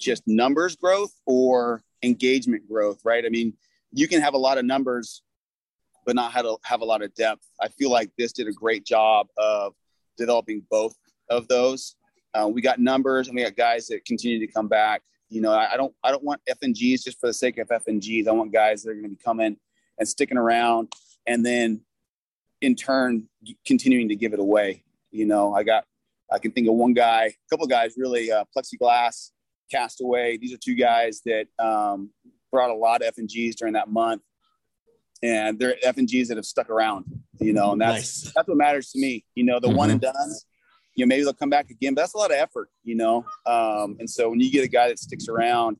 just 0.00 0.22
numbers 0.26 0.76
growth 0.76 1.12
or 1.26 1.82
engagement 2.02 2.66
growth, 2.68 3.00
right? 3.04 3.24
I 3.26 3.28
mean, 3.28 3.52
you 3.92 4.08
can 4.08 4.22
have 4.22 4.34
a 4.34 4.38
lot 4.38 4.56
of 4.56 4.64
numbers, 4.64 5.22
but 6.04 6.14
not 6.14 6.32
have 6.32 6.46
a, 6.46 6.56
have 6.64 6.80
a 6.80 6.84
lot 6.84 7.02
of 7.02 7.14
depth. 7.14 7.46
I 7.60 7.68
feel 7.68 7.90
like 7.90 8.10
this 8.18 8.32
did 8.32 8.48
a 8.48 8.52
great 8.52 8.84
job 8.84 9.28
of 9.36 9.74
developing 10.16 10.64
both 10.70 10.94
of 11.30 11.48
those. 11.48 11.96
Uh, 12.34 12.48
we 12.48 12.62
got 12.62 12.78
numbers 12.78 13.28
and 13.28 13.36
we 13.36 13.42
got 13.42 13.56
guys 13.56 13.86
that 13.88 14.04
continue 14.04 14.38
to 14.38 14.50
come 14.50 14.68
back. 14.68 15.02
You 15.28 15.40
know, 15.40 15.52
I, 15.52 15.74
I 15.74 15.76
don't 15.76 15.94
I 16.04 16.10
don't 16.10 16.22
want 16.22 16.40
FNGs 16.48 17.04
just 17.04 17.18
for 17.20 17.26
the 17.26 17.32
sake 17.32 17.58
of 17.58 17.68
FNGs. 17.68 18.28
I 18.28 18.32
want 18.32 18.52
guys 18.52 18.82
that 18.82 18.90
are 18.90 18.94
going 18.94 19.04
to 19.04 19.10
be 19.10 19.16
coming 19.16 19.56
and 19.98 20.08
sticking 20.08 20.36
around, 20.36 20.92
and 21.26 21.44
then 21.44 21.80
in 22.60 22.74
turn 22.76 23.28
continuing 23.66 24.08
to 24.08 24.16
give 24.16 24.32
it 24.32 24.40
away. 24.40 24.84
You 25.10 25.26
know, 25.26 25.54
I 25.54 25.62
got 25.62 25.84
I 26.32 26.38
can 26.38 26.52
think 26.52 26.68
of 26.68 26.74
one 26.74 26.94
guy, 26.94 27.24
a 27.24 27.34
couple 27.50 27.64
of 27.64 27.70
guys 27.70 27.94
really, 27.96 28.32
uh, 28.32 28.44
plexiglass, 28.56 29.30
castaway. 29.70 30.38
These 30.38 30.54
are 30.54 30.58
two 30.58 30.74
guys 30.74 31.20
that 31.26 31.46
um, 31.58 32.10
brought 32.50 32.70
a 32.70 32.74
lot 32.74 33.02
of 33.02 33.14
FNGs 33.14 33.56
during 33.56 33.74
that 33.74 33.90
month, 33.90 34.22
and 35.22 35.58
they're 35.58 35.76
FNGs 35.84 36.28
that 36.28 36.36
have 36.36 36.46
stuck 36.46 36.70
around. 36.70 37.04
You 37.40 37.52
know, 37.52 37.72
and 37.72 37.80
that's 37.80 38.24
nice. 38.24 38.32
that's 38.34 38.48
what 38.48 38.56
matters 38.56 38.90
to 38.92 39.00
me. 39.00 39.24
You 39.34 39.44
know, 39.44 39.60
the 39.60 39.68
mm-hmm. 39.68 39.76
one 39.76 39.90
and 39.90 40.00
done. 40.00 40.14
You 40.94 41.06
know, 41.06 41.08
maybe 41.08 41.24
they'll 41.24 41.32
come 41.32 41.50
back 41.50 41.70
again, 41.70 41.94
but 41.94 42.02
that's 42.02 42.14
a 42.14 42.18
lot 42.18 42.30
of 42.30 42.36
effort. 42.36 42.68
You 42.84 42.96
know, 42.96 43.24
um, 43.46 43.96
and 43.98 44.08
so 44.08 44.28
when 44.30 44.40
you 44.40 44.50
get 44.50 44.64
a 44.64 44.68
guy 44.68 44.88
that 44.88 44.98
sticks 44.98 45.28
around, 45.28 45.78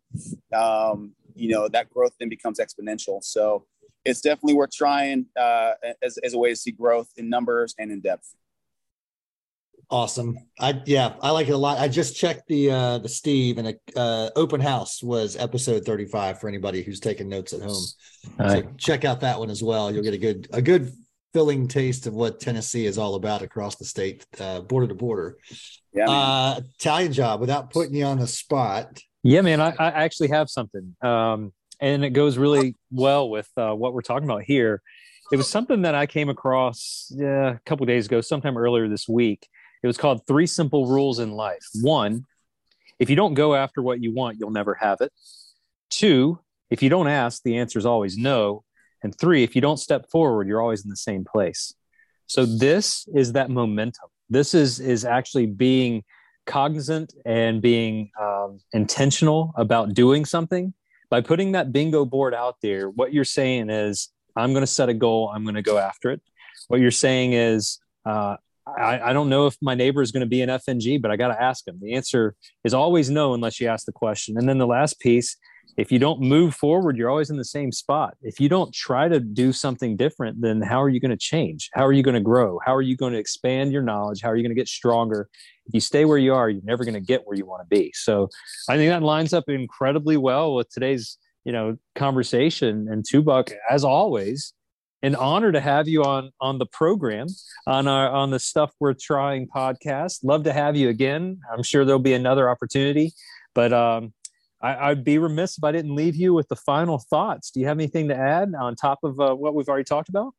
um, 0.55 1.13
you 1.35 1.49
know, 1.49 1.69
that 1.69 1.91
growth 1.91 2.13
then 2.19 2.29
becomes 2.29 2.59
exponential. 2.59 3.23
So 3.23 3.67
it's 4.05 4.21
definitely 4.21 4.55
worth 4.55 4.73
trying 4.73 5.27
uh, 5.39 5.73
as, 6.03 6.19
as 6.19 6.35
a 6.35 6.39
way 6.39 6.51
to 6.51 6.57
see 6.57 6.73
growth 6.73 7.09
in 7.17 7.29
numbers 7.29 7.75
and 7.79 7.91
in 7.91 8.01
depth. 8.01 8.35
Awesome. 9.93 10.39
I 10.59 10.81
yeah, 10.87 11.17
I 11.21 11.33
like 11.33 11.49
it 11.49 11.53
a 11.53 11.57
lot. 11.59 11.79
I 11.79 11.87
just 11.87 12.17
checked 12.17 12.49
the 12.49 12.71
uh 12.71 12.99
the 12.99 13.11
Steve 13.11 13.59
and 13.59 13.69
a 13.69 13.75
uh 13.95 14.31
open 14.37 14.59
house 14.59 15.03
was 15.03 15.37
episode 15.37 15.85
35 15.85 16.41
for 16.41 16.49
anybody 16.49 16.83
who's 16.83 16.99
taking 16.99 17.29
notes 17.29 17.53
at 17.53 17.61
home. 17.61 17.85
All 18.41 18.49
so 18.49 18.55
right. 18.55 18.79
check 18.79 19.05
out 19.05 19.21
that 19.21 19.39
one 19.39 19.51
as 19.51 19.63
well. 19.63 19.93
You'll 19.93 20.03
get 20.03 20.15
a 20.15 20.19
good 20.19 20.49
a 20.51 20.63
good 20.63 20.91
filling 21.35 21.69
taste 21.69 22.07
of 22.07 22.15
what 22.15 22.41
Tennessee 22.41 22.87
is 22.87 22.97
all 22.97 23.17
about 23.17 23.43
across 23.43 23.77
the 23.77 23.85
state, 23.85 24.25
uh 24.41 24.63
border 24.63 24.87
to 24.87 24.95
border. 24.95 25.37
Yeah. 25.93 26.09
Uh 26.09 26.61
Italian 26.79 27.13
job 27.13 27.43
without 27.43 27.71
putting 27.71 27.95
you 27.95 28.07
on 28.07 28.19
the 28.19 28.27
spot. 28.27 28.99
Yeah, 29.23 29.43
man, 29.43 29.61
I, 29.61 29.75
I 29.79 29.89
actually 29.91 30.29
have 30.29 30.49
something. 30.49 30.97
Um 31.03 31.53
and 31.83 32.03
it 32.03 32.15
goes 32.15 32.39
really 32.39 32.77
well 32.91 33.29
with 33.29 33.51
uh, 33.59 33.75
what 33.75 33.93
we're 33.93 34.01
talking 34.01 34.25
about 34.25 34.45
here. 34.45 34.81
It 35.33 35.37
was 35.37 35.51
something 35.51 35.83
that 35.83 35.95
I 35.95 36.07
came 36.07 36.31
across 36.31 37.13
yeah, 37.15 37.55
a 37.55 37.59
couple 37.67 37.85
days 37.85 38.07
ago, 38.07 38.23
sometime 38.23 38.57
earlier 38.57 38.89
this 38.89 39.07
week 39.07 39.49
it 39.83 39.87
was 39.87 39.97
called 39.97 40.27
Three 40.27 40.47
Simple 40.47 40.87
Rules 40.87 41.19
in 41.19 41.33
Life. 41.33 41.67
One, 41.81 42.27
if 42.99 43.11
you 43.11 43.17
don't 43.17 43.35
go 43.35 43.55
after 43.55 43.83
what 43.83 44.03
you 44.03 44.13
want, 44.15 44.39
you'll 44.39 44.51
never 44.51 44.75
have 44.75 45.01
it. 45.01 45.13
Two, 45.91 46.39
if 46.71 46.83
you 46.83 46.89
don't 46.89 47.09
ask, 47.09 47.43
the 47.43 47.59
answer 47.59 47.79
is 47.79 47.87
always 47.87 48.17
no. 48.17 48.65
And 49.03 49.17
three, 49.19 49.43
if 49.43 49.57
you 49.57 49.61
don't 49.61 49.79
step 49.79 50.09
forward, 50.11 50.47
you're 50.47 50.63
always 50.63 50.85
in 50.85 50.91
the 50.91 50.97
same 50.97 51.25
place. 51.25 51.75
So 52.27 52.47
this 52.47 53.07
is 53.15 53.33
that 53.33 53.51
momentum. 53.51 54.09
This 54.31 54.55
is 54.55 54.81
is 54.81 55.05
actually 55.05 55.47
being 55.47 56.05
cognizant 56.47 57.13
and 57.27 57.61
being 57.61 58.11
um, 58.21 58.61
intentional 58.73 59.53
about 59.57 59.95
doing 59.95 60.25
something 60.25 60.73
by 61.11 61.21
putting 61.21 61.53
that 61.53 61.73
bingo 61.73 62.05
board 62.05 62.35
out 62.35 62.57
there. 62.63 62.89
What 62.89 63.13
you're 63.13 63.25
saying 63.25 63.69
is, 63.69 64.09
I'm 64.35 64.53
going 64.53 64.63
to 64.63 64.67
set 64.67 64.89
a 64.89 64.95
goal. 64.95 65.31
I'm 65.35 65.43
going 65.43 65.57
to 65.57 65.63
go 65.63 65.77
after 65.77 66.11
it. 66.11 66.23
What 66.69 66.81
you're 66.81 66.91
saying 66.91 67.35
is, 67.35 67.81
uh, 68.07 68.37
I, 68.79 69.11
I 69.11 69.13
don't 69.13 69.29
know 69.29 69.47
if 69.47 69.57
my 69.61 69.75
neighbor 69.75 70.03
is 70.03 70.13
going 70.13 70.23
to 70.23 70.27
be 70.27 70.43
an 70.43 70.49
FNG, 70.49 71.01
but 71.01 71.11
I 71.11 71.17
got 71.17 71.29
to 71.29 71.41
ask 71.41 71.67
him. 71.67 71.79
The 71.81 71.95
answer 71.95 72.35
is 72.65 72.75
always 72.75 73.11
no 73.11 73.35
unless 73.35 73.61
you 73.61 73.69
ask 73.69 73.87
the 73.87 73.93
question. 73.93 74.37
And 74.37 74.49
then 74.49 74.59
the 74.59 74.67
last 74.67 75.01
piece, 75.01 75.37
if 75.77 75.91
you 75.91 75.99
don't 75.99 76.21
move 76.21 76.55
forward, 76.55 76.97
you're 76.97 77.09
always 77.09 77.31
in 77.31 77.39
the 77.39 77.45
same 77.45 77.73
spot. 77.73 78.15
If 78.21 78.39
you 78.39 78.49
don't 78.49 78.75
try 78.75 79.09
to 79.09 79.21
do 79.21 79.53
something 79.53 79.97
different, 79.97 80.41
then 80.41 80.61
how 80.61 80.83
are 80.83 80.89
you 80.89 81.01
going 81.01 81.11
to 81.11 81.17
change? 81.17 81.71
How 81.73 81.87
are 81.87 81.93
you 81.93 82.03
going 82.03 82.15
to 82.15 82.21
grow? 82.21 82.59
How 82.65 82.75
are 82.75 82.83
you 82.83 82.97
going 82.97 83.15
to 83.15 83.19
expand 83.19 83.73
your 83.73 83.83
knowledge? 83.83 84.21
How 84.23 84.29
are 84.29 84.37
you 84.37 84.43
going 84.43 84.55
to 84.55 84.61
get 84.61 84.69
stronger? 84.69 85.29
If 85.67 85.75
you 85.75 85.81
stay 85.81 86.05
where 86.05 86.19
you 86.19 86.35
are, 86.35 86.51
you're 86.51 86.63
never 86.65 86.85
going 86.85 86.95
to 86.95 87.01
get 87.01 87.23
where 87.25 87.37
you 87.37 87.47
want 87.47 87.63
to 87.63 87.75
be. 87.75 87.93
So 87.95 88.29
I 88.69 88.77
think 88.77 88.91
that 88.91 89.03
lines 89.03 89.33
up 89.33 89.49
incredibly 89.49 90.17
well 90.17 90.55
with 90.55 90.69
today's, 90.71 91.17
you 91.45 91.53
know, 91.53 91.79
conversation. 91.95 92.89
And 92.91 93.05
Two 93.09 93.23
Buck, 93.23 93.51
as 93.71 93.85
always, 93.85 94.53
an 95.03 95.15
honor 95.17 95.53
to 95.53 95.61
have 95.61 95.89
you 95.89 96.05
on 96.05 96.31
on 96.41 96.59
the 96.59 96.67
program 96.67 97.27
on 97.67 97.89
our 97.89 98.09
on 98.09 98.31
the 98.31 98.39
stuff 98.39 98.73
worth 98.81 99.01
trying 99.01 99.49
podcast. 99.49 100.21
Love 100.23 100.45
to 100.45 100.53
have 100.53 100.77
you 100.77 100.89
again. 100.89 101.41
I'm 101.53 101.63
sure 101.63 101.85
there'll 101.85 102.01
be 102.01 102.15
another 102.15 102.49
opportunity 102.49 103.13
but 103.55 103.73
um, 103.73 104.13
I, 104.61 104.91
would 104.91 105.05
be 105.05 105.19
remiss 105.19 105.59
if 105.59 105.65
i 105.65 105.73
didn't 105.73 105.95
leave 105.95 106.15
you 106.15 106.35
with 106.35 106.49
the 106.49 106.57
final 106.57 106.99
thoughts. 106.99 107.51
Do 107.51 107.61
you 107.61 107.67
have 107.67 107.79
anything 107.79 108.09
to 108.09 108.17
add 108.17 108.53
on 108.59 108.77
top 108.77 109.01
of 109.03 109.19
uh, 109.19 109.35
what 109.35 109.55
we've 109.55 109.69
already 109.69 109.85
talked 109.85 110.09
about? 110.09 110.35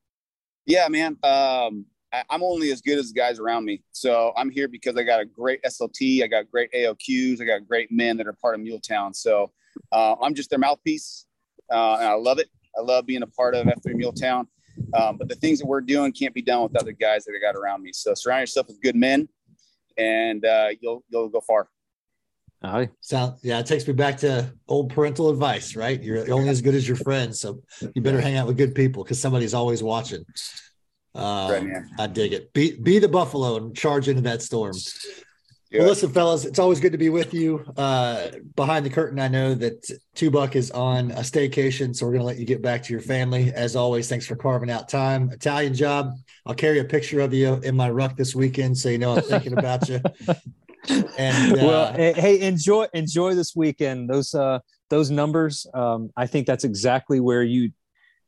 Yeah 0.66 0.88
man 0.90 1.18
um, 1.24 1.86
I, 2.14 2.24
i'm 2.30 2.44
only 2.44 2.72
as 2.72 2.82
good 2.82 2.98
as 2.98 3.12
the 3.12 3.20
guys 3.20 3.40
around 3.40 3.66
me. 3.66 3.84
So 3.92 4.34
i'm 4.38 4.50
here 4.50 4.68
because 4.68 4.96
i 4.98 5.04
got 5.04 5.20
a 5.20 5.26
great 5.26 5.62
slt 5.64 6.24
i 6.24 6.28
got 6.28 6.50
great 6.50 6.72
aoqs 6.74 7.42
i 7.42 7.46
got 7.46 7.68
great 7.68 7.92
men 7.92 8.18
that 8.18 8.28
are 8.28 8.34
part 8.34 8.56
of 8.56 8.62
muletown 8.62 9.16
so 9.16 9.52
uh, 9.92 10.16
i'm 10.22 10.34
just 10.34 10.50
their 10.50 10.60
mouthpiece 10.60 11.26
uh, 11.72 11.96
and 11.96 12.08
i 12.08 12.14
love 12.14 12.40
it 12.40 12.50
I 12.78 12.82
love 12.82 13.06
being 13.06 13.24
a 13.24 13.28
part 13.28 13.56
of 13.56 13.68
F3 13.68 13.96
Muletown. 13.96 14.48
Um, 14.94 15.18
but 15.18 15.30
the 15.30 15.36
things 15.36 15.60
that 15.60 15.68
we're 15.68 15.82
doing 15.82 16.12
can't 16.12 16.34
be 16.34 16.42
done 16.42 16.64
with 16.64 16.76
other 16.76 16.92
guys 16.92 17.26
that 17.26 17.34
I 17.36 17.40
got 17.40 17.58
around 17.58 17.84
me. 17.84 17.92
So 17.94 18.14
surround 18.16 18.42
yourself 18.42 18.68
with 18.68 18.82
good 18.82 18.96
men, 18.96 19.30
and 19.98 20.44
uh, 20.46 20.70
you'll 20.82 21.04
you'll 21.10 21.30
go 21.30 21.42
far. 21.42 21.70
Uh, 22.64 22.86
Sound 23.02 23.38
yeah, 23.44 23.60
it 23.60 23.66
takes 23.66 23.86
me 23.86 23.94
back 23.94 24.18
to 24.18 24.52
old 24.68 24.90
parental 24.90 25.30
advice, 25.30 25.76
right? 25.76 26.02
You're 26.02 26.32
only 26.34 26.50
as 26.50 26.62
good 26.62 26.76
as 26.76 26.88
your 26.88 26.98
friends, 26.98 27.40
so 27.40 27.62
you 27.94 28.02
better 28.02 28.22
hang 28.22 28.38
out 28.38 28.48
with 28.48 28.58
good 28.58 28.74
people 28.74 29.04
because 29.04 29.20
somebody's 29.20 29.54
always 29.54 29.84
watching. 29.84 30.26
Uh, 31.14 31.50
right, 31.52 31.84
I 32.00 32.08
dig 32.08 32.34
it. 32.34 32.54
Be 32.54 32.80
be 32.80 33.00
the 33.00 33.10
buffalo 33.10 33.58
and 33.58 33.76
charge 33.76 34.08
into 34.08 34.22
that 34.22 34.42
storm. 34.42 34.74
Well, 35.74 35.88
listen, 35.88 36.12
fellas, 36.12 36.46
it's 36.46 36.60
always 36.60 36.80
good 36.80 36.92
to 36.92 37.00
be 37.00 37.10
with 37.10 37.34
you. 37.34 37.66
Uh, 37.76 38.28
behind 38.56 38.86
the 38.86 38.92
curtain, 38.92 39.20
I 39.20 39.28
know 39.28 39.56
that 39.56 39.84
Two 40.14 40.30
Buck 40.30 40.56
is 40.56 40.70
on 40.70 41.10
a 41.12 41.22
staycation, 41.22 41.96
so 41.96 42.06
we're 42.06 42.12
going 42.12 42.22
to 42.22 42.28
let 42.28 42.38
you 42.38 42.46
get 42.46 42.62
back 42.62 42.84
to 42.84 42.94
your 42.94 43.02
family. 43.02 43.52
As 43.52 43.76
always, 43.76 44.08
thanks 44.08 44.28
for 44.28 44.36
carving 44.36 44.70
out 44.70 44.88
time. 44.88 45.32
Italian 45.32 45.74
job. 45.74 46.14
I'll 46.46 46.54
carry 46.54 46.78
a 46.78 46.84
picture 46.84 47.22
of 47.22 47.34
you 47.34 47.56
in 47.64 47.76
my 47.76 47.90
ruck 47.90 48.16
this 48.16 48.36
weekend, 48.36 48.78
so 48.78 48.90
you 48.90 49.00
know 49.00 49.16
I'm 49.16 49.24
thinking 49.24 49.58
about 49.58 49.90
you. 49.90 50.00
And 51.18 51.54
uh, 51.54 51.66
well, 51.66 51.94
hey, 51.94 52.42
enjoy 52.42 52.88
enjoy 52.94 53.36
this 53.36 53.56
weekend. 53.56 54.10
Those 54.10 54.36
uh, 54.36 54.60
those 54.90 55.10
numbers, 55.10 55.66
um, 55.74 56.12
I 56.18 56.28
think 56.28 56.46
that's 56.46 56.66
exactly 56.66 57.22
where 57.22 57.42
you 57.42 57.72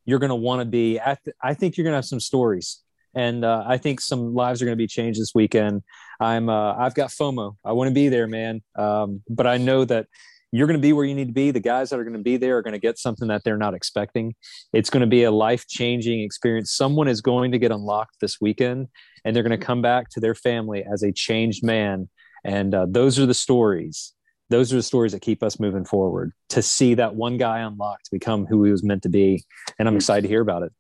you're 0.06 0.20
going 0.20 0.30
to 0.30 0.36
want 0.36 0.62
to 0.62 0.66
be. 0.66 0.98
I, 0.98 1.18
th- 1.22 1.36
I 1.44 1.54
think 1.54 1.76
you're 1.76 1.84
going 1.84 1.92
to 1.92 1.98
have 1.98 2.06
some 2.06 2.22
stories 2.22 2.82
and 3.16 3.46
uh, 3.46 3.64
I 3.66 3.78
think 3.78 4.02
some 4.02 4.34
lives 4.34 4.62
are 4.62 4.66
going 4.66 4.78
to 4.78 4.82
be 4.82 4.88
changed 4.88 5.20
this 5.20 5.34
weekend. 5.34 5.84
I'm 6.20 6.50
uh, 6.50 6.74
I've 6.76 6.96
got 6.96 7.10
FOMO. 7.10 7.56
I 7.64 7.74
want 7.74 7.90
to 7.90 7.94
be 7.94 8.10
there, 8.10 8.28
man. 8.28 8.62
Um, 8.76 9.22
but 9.30 9.48
I 9.48 9.58
know 9.58 9.86
that 9.86 10.08
you're 10.52 10.68
going 10.68 10.80
to 10.80 10.82
be 10.82 10.94
where 10.94 11.04
you 11.06 11.16
need 11.16 11.28
to 11.28 11.34
be. 11.34 11.52
The 11.52 11.60
guys 11.60 11.90
that 11.90 12.00
are 12.00 12.04
going 12.04 12.16
to 12.16 12.24
be 12.24 12.38
there 12.38 12.58
are 12.58 12.62
going 12.62 12.74
to 12.74 12.80
get 12.80 12.98
something 12.98 13.28
that 13.28 13.44
they're 13.44 13.58
not 13.58 13.74
expecting. 13.74 14.36
It's 14.72 14.90
going 14.90 15.02
to 15.02 15.08
be 15.08 15.24
a 15.24 15.32
life 15.32 15.68
changing 15.68 16.22
experience. 16.22 16.72
Someone 16.72 17.08
is 17.10 17.20
going 17.20 17.52
to 17.52 17.60
get 17.60 17.72
unlocked 17.72 18.16
this 18.22 18.40
weekend, 18.40 18.88
and 19.26 19.36
they're 19.36 19.44
going 19.44 19.60
to 19.60 19.66
come 19.66 19.82
back 19.82 20.10
to 20.12 20.20
their 20.20 20.36
family 20.36 20.86
as 20.90 21.04
a 21.04 21.12
changed 21.12 21.64
man. 21.64 22.10
And 22.46 22.74
uh, 22.74 22.86
those 22.88 23.20
are 23.20 23.26
the 23.26 23.34
stories. 23.34 24.14
Those 24.50 24.72
are 24.72 24.76
the 24.76 24.84
stories 24.84 25.12
that 25.12 25.22
keep 25.22 25.42
us 25.42 25.60
moving 25.60 25.84
forward. 25.84 26.32
To 26.50 26.62
see 26.62 26.94
that 26.94 27.16
one 27.16 27.38
guy 27.38 27.60
unlocked 27.60 28.12
become 28.12 28.46
who 28.46 28.64
he 28.64 28.72
was 28.72 28.84
meant 28.84 29.02
to 29.02 29.10
be, 29.10 29.44
and 29.80 29.88
I'm 29.88 29.96
excited 29.96 30.22
to 30.22 30.28
hear 30.28 30.42
about 30.42 30.62
it. 30.62 30.72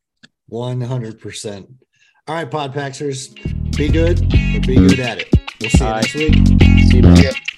One 0.47 0.79
hundred 0.79 1.19
percent. 1.19 1.67
All 2.27 2.35
right, 2.35 2.49
Podpaxers, 2.49 3.64
be 3.75 3.89
good, 3.89 4.19
but 4.29 4.67
be 4.67 4.75
good 4.75 4.99
at 4.99 5.19
it. 5.19 5.33
We'll 5.59 5.69
see 5.69 5.83
you 5.83 5.93
next 5.93 6.15
week. 6.15 6.35
See 6.89 7.27
you. 7.27 7.54